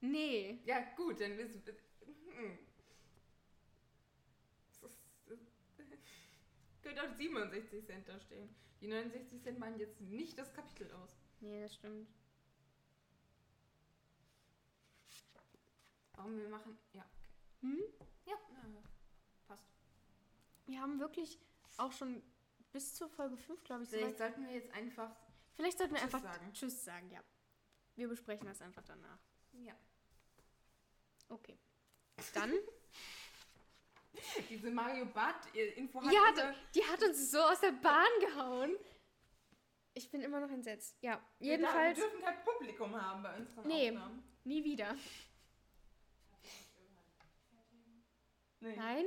[0.00, 0.60] Nee.
[0.64, 1.54] Ja, gut, dann ist.
[1.54, 2.58] Hm.
[4.80, 5.84] Das ist, äh,
[6.82, 8.48] könnte auch 67 Cent da stehen.
[8.80, 11.16] Die 69 Cent machen jetzt nicht das Kapitel aus.
[11.40, 12.08] Nee, das stimmt.
[16.14, 16.76] Warum wir machen.
[16.94, 17.28] Ja, okay.
[17.60, 17.82] Hm?
[18.26, 18.82] Ja, na,
[19.46, 19.68] passt.
[20.66, 21.38] Wir haben wirklich
[21.76, 22.22] auch schon
[22.72, 24.34] bis zur Folge 5, glaube ich, so Vielleicht weit.
[24.34, 25.14] sollten wir jetzt einfach.
[25.54, 26.52] Vielleicht sollten wir Tschüss einfach sagen.
[26.52, 27.22] Tschüss sagen, ja.
[27.94, 29.18] Wir besprechen das einfach danach.
[29.52, 29.76] Ja.
[31.28, 31.58] Okay.
[32.34, 32.52] Dann.
[34.48, 38.76] Diese Mario Bart-Info die, hat, die hat uns so aus der Bahn gehauen.
[39.94, 40.96] Ich bin immer noch entsetzt.
[41.02, 41.98] Ja, jedenfalls.
[41.98, 44.22] Wir dürfen kein Publikum haben bei unseren nee, Aufnahmen.
[44.44, 44.96] nie wieder.
[48.60, 48.76] Nee.
[48.76, 49.06] Nein?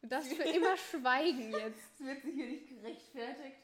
[0.00, 1.80] Du darfst für immer schweigen jetzt.
[1.98, 3.56] Es wird sich hier nicht gerechtfertigt.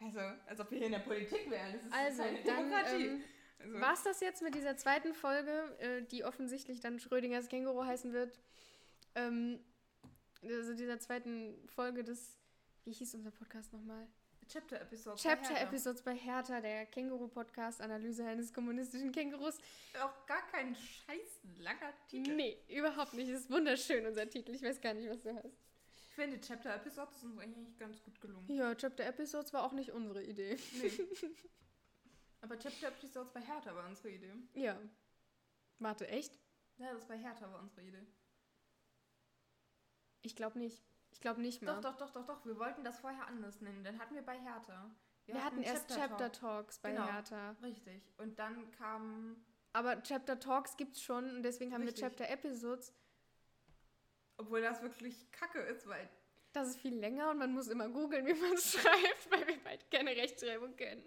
[0.00, 1.72] Also, als ob wir hier in der Politik wären.
[1.74, 3.04] Das ist Also, keine dann Demokratie.
[3.06, 3.22] ähm,
[3.58, 7.84] also, war es das jetzt mit dieser zweiten Folge, äh, die offensichtlich dann Schrödingers Känguru
[7.84, 8.38] heißen wird.
[9.14, 9.60] Ähm,
[10.42, 12.38] also dieser zweiten Folge des,
[12.84, 14.06] wie hieß unser Podcast nochmal?
[14.48, 15.22] Chapter-Episodes.
[15.22, 19.58] Chapter-Episodes bei Hertha, der Känguru-Podcast, Analyse eines kommunistischen Kängurus.
[20.02, 22.34] Auch gar kein scheiß langer Titel.
[22.34, 23.28] Nee, überhaupt nicht.
[23.28, 24.52] Es ist wunderschön, unser Titel.
[24.54, 25.56] Ich weiß gar nicht, was du hast.
[26.10, 28.44] Ich finde, Chapter-Episodes sind eigentlich ganz gut gelungen.
[28.50, 30.58] Ja, Chapter-Episodes war auch nicht unsere Idee.
[30.72, 30.90] Nee.
[32.40, 34.32] Aber Chapter-Episodes bei Hertha war unsere Idee.
[34.54, 34.76] Ja.
[35.78, 36.36] Warte, echt?
[36.78, 38.04] Ja, das bei Hertha war unsere Idee.
[40.22, 40.82] Ich glaube nicht.
[41.12, 41.80] Ich glaube nicht mal.
[41.80, 42.44] Doch, doch, doch, doch, doch.
[42.44, 43.84] Wir wollten das vorher anders nennen.
[43.84, 44.90] Dann hatten wir bei Hertha.
[45.26, 46.32] Wir, hatten erst Chapter, Talk.
[46.32, 47.06] Talks bei Genau.
[47.06, 47.52] Hertha.
[47.62, 48.02] Richtig.
[48.18, 49.36] Und dann kam,
[49.72, 52.02] Aber Chapter Talks gibt's schon und deswegen haben Richtig.
[52.02, 52.92] wir Chapter Episodes.
[54.40, 56.08] Obwohl das wirklich kacke ist, weil
[56.52, 59.58] Das ist viel länger und man muss immer googeln, wie man es schreibt, weil wir
[59.62, 61.04] beide keine Rechtschreibung kennen.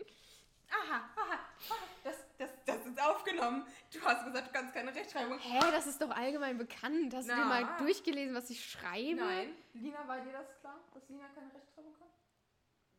[0.69, 1.39] Aha, aha,
[1.69, 3.65] aha, das, das, das ist aufgenommen.
[3.91, 5.37] Du hast gesagt, du kannst keine Rechtschreibung.
[5.37, 7.13] Hä, das ist doch allgemein bekannt.
[7.13, 7.45] Hast du dir Na.
[7.61, 9.19] mal durchgelesen, was ich schreibe?
[9.21, 9.55] Nein.
[9.73, 12.07] Lina, war dir das klar, dass Lina keine Rechtschreibung kann?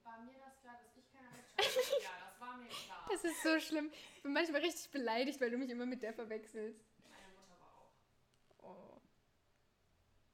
[0.05, 3.06] War mir das klar, dass ich keine Rechtschreibung Ja, das war mir klar.
[3.11, 3.90] Das ist so schlimm.
[4.16, 6.81] Ich bin manchmal richtig beleidigt, weil du mich immer mit der verwechselst.
[7.09, 8.97] Meine Mutter war auch.
[8.97, 9.01] Oh.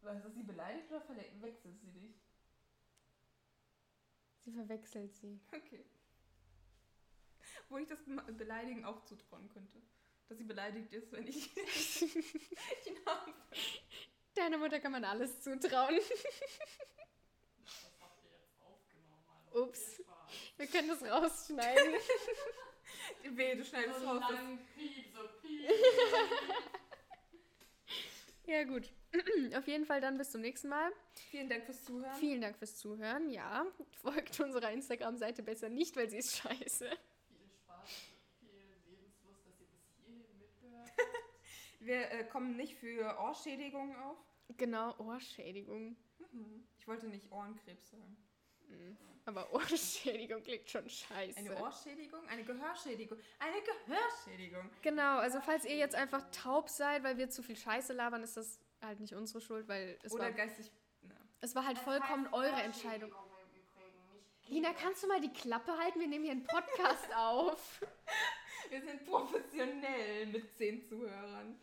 [0.02, 2.14] Was, ist sie beleidigt oder verwechselt sie dich?
[4.40, 5.40] Sie verwechselt sie.
[5.54, 5.84] Okay.
[7.68, 9.80] Wo ich das Be- Beleidigen auch zutrauen könnte.
[10.28, 11.52] Dass sie beleidigt ist, wenn ich
[12.84, 13.34] den Namen
[14.34, 15.96] Deiner Mutter kann man alles zutrauen.
[15.96, 16.10] Das
[18.00, 19.68] habt ihr jetzt aufgenommen.
[19.68, 20.00] Ups.
[20.56, 21.94] Wir können das rausschneiden.
[23.36, 24.22] Weh, du schneidest So raus.
[24.30, 25.68] Lang piep, so piep.
[28.46, 28.90] ja, gut.
[29.56, 30.90] Auf jeden Fall dann bis zum nächsten Mal.
[31.30, 32.14] Vielen Dank fürs Zuhören.
[32.14, 33.30] Vielen Dank fürs Zuhören.
[33.30, 33.66] Ja,
[34.02, 36.88] folgt unserer Instagram-Seite besser nicht, weil sie ist scheiße.
[36.88, 37.90] Viel Spaß,
[38.38, 38.48] viel
[38.86, 40.90] Lebenslust, dass ihr bis hierhin mithört.
[41.80, 44.18] Wir äh, kommen nicht für Ohrschädigungen auf.
[44.56, 45.96] Genau, Ohrschädigung.
[46.78, 48.16] Ich wollte nicht Ohrenkrebs sagen.
[49.26, 51.38] Aber Ohrschädigung klingt schon scheiße.
[51.38, 52.20] Eine Ohrschädigung?
[52.28, 53.18] Eine Gehörschädigung?
[53.38, 54.70] Eine Gehörschädigung.
[54.82, 58.36] Genau, also falls ihr jetzt einfach taub seid, weil wir zu viel Scheiße labern, ist
[58.36, 60.70] das halt nicht unsere Schuld, weil es, Oder war, geistig.
[61.02, 61.14] Na.
[61.40, 63.12] es war halt vollkommen eure Entscheidung.
[64.48, 66.00] Lina, kannst du mal die Klappe halten?
[66.00, 67.80] Wir nehmen hier einen Podcast auf.
[68.68, 71.56] Wir sind professionell mit zehn Zuhörern.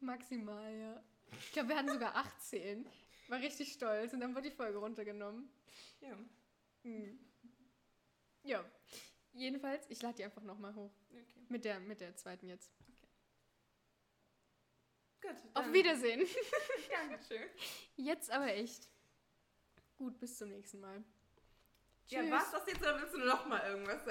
[0.00, 1.02] Maximal, ja.
[1.30, 2.86] Ich glaube, wir hatten sogar 18.
[3.28, 5.48] War richtig stolz und dann wurde die Folge runtergenommen.
[6.00, 6.18] Ja.
[6.82, 7.18] Hm.
[8.42, 8.64] Ja.
[9.32, 10.92] Jedenfalls, ich lade die einfach nochmal hoch.
[11.10, 11.46] Okay.
[11.48, 12.70] Mit der, mit der zweiten jetzt.
[15.22, 15.30] Gut.
[15.54, 16.26] Auf dann- Wiedersehen.
[16.90, 17.48] Dankeschön.
[17.96, 18.88] Jetzt aber echt.
[19.96, 21.02] Gut, bis zum nächsten Mal.
[22.08, 24.10] Ja, was das jetzt oder willst du noch mal irgendwas sagen?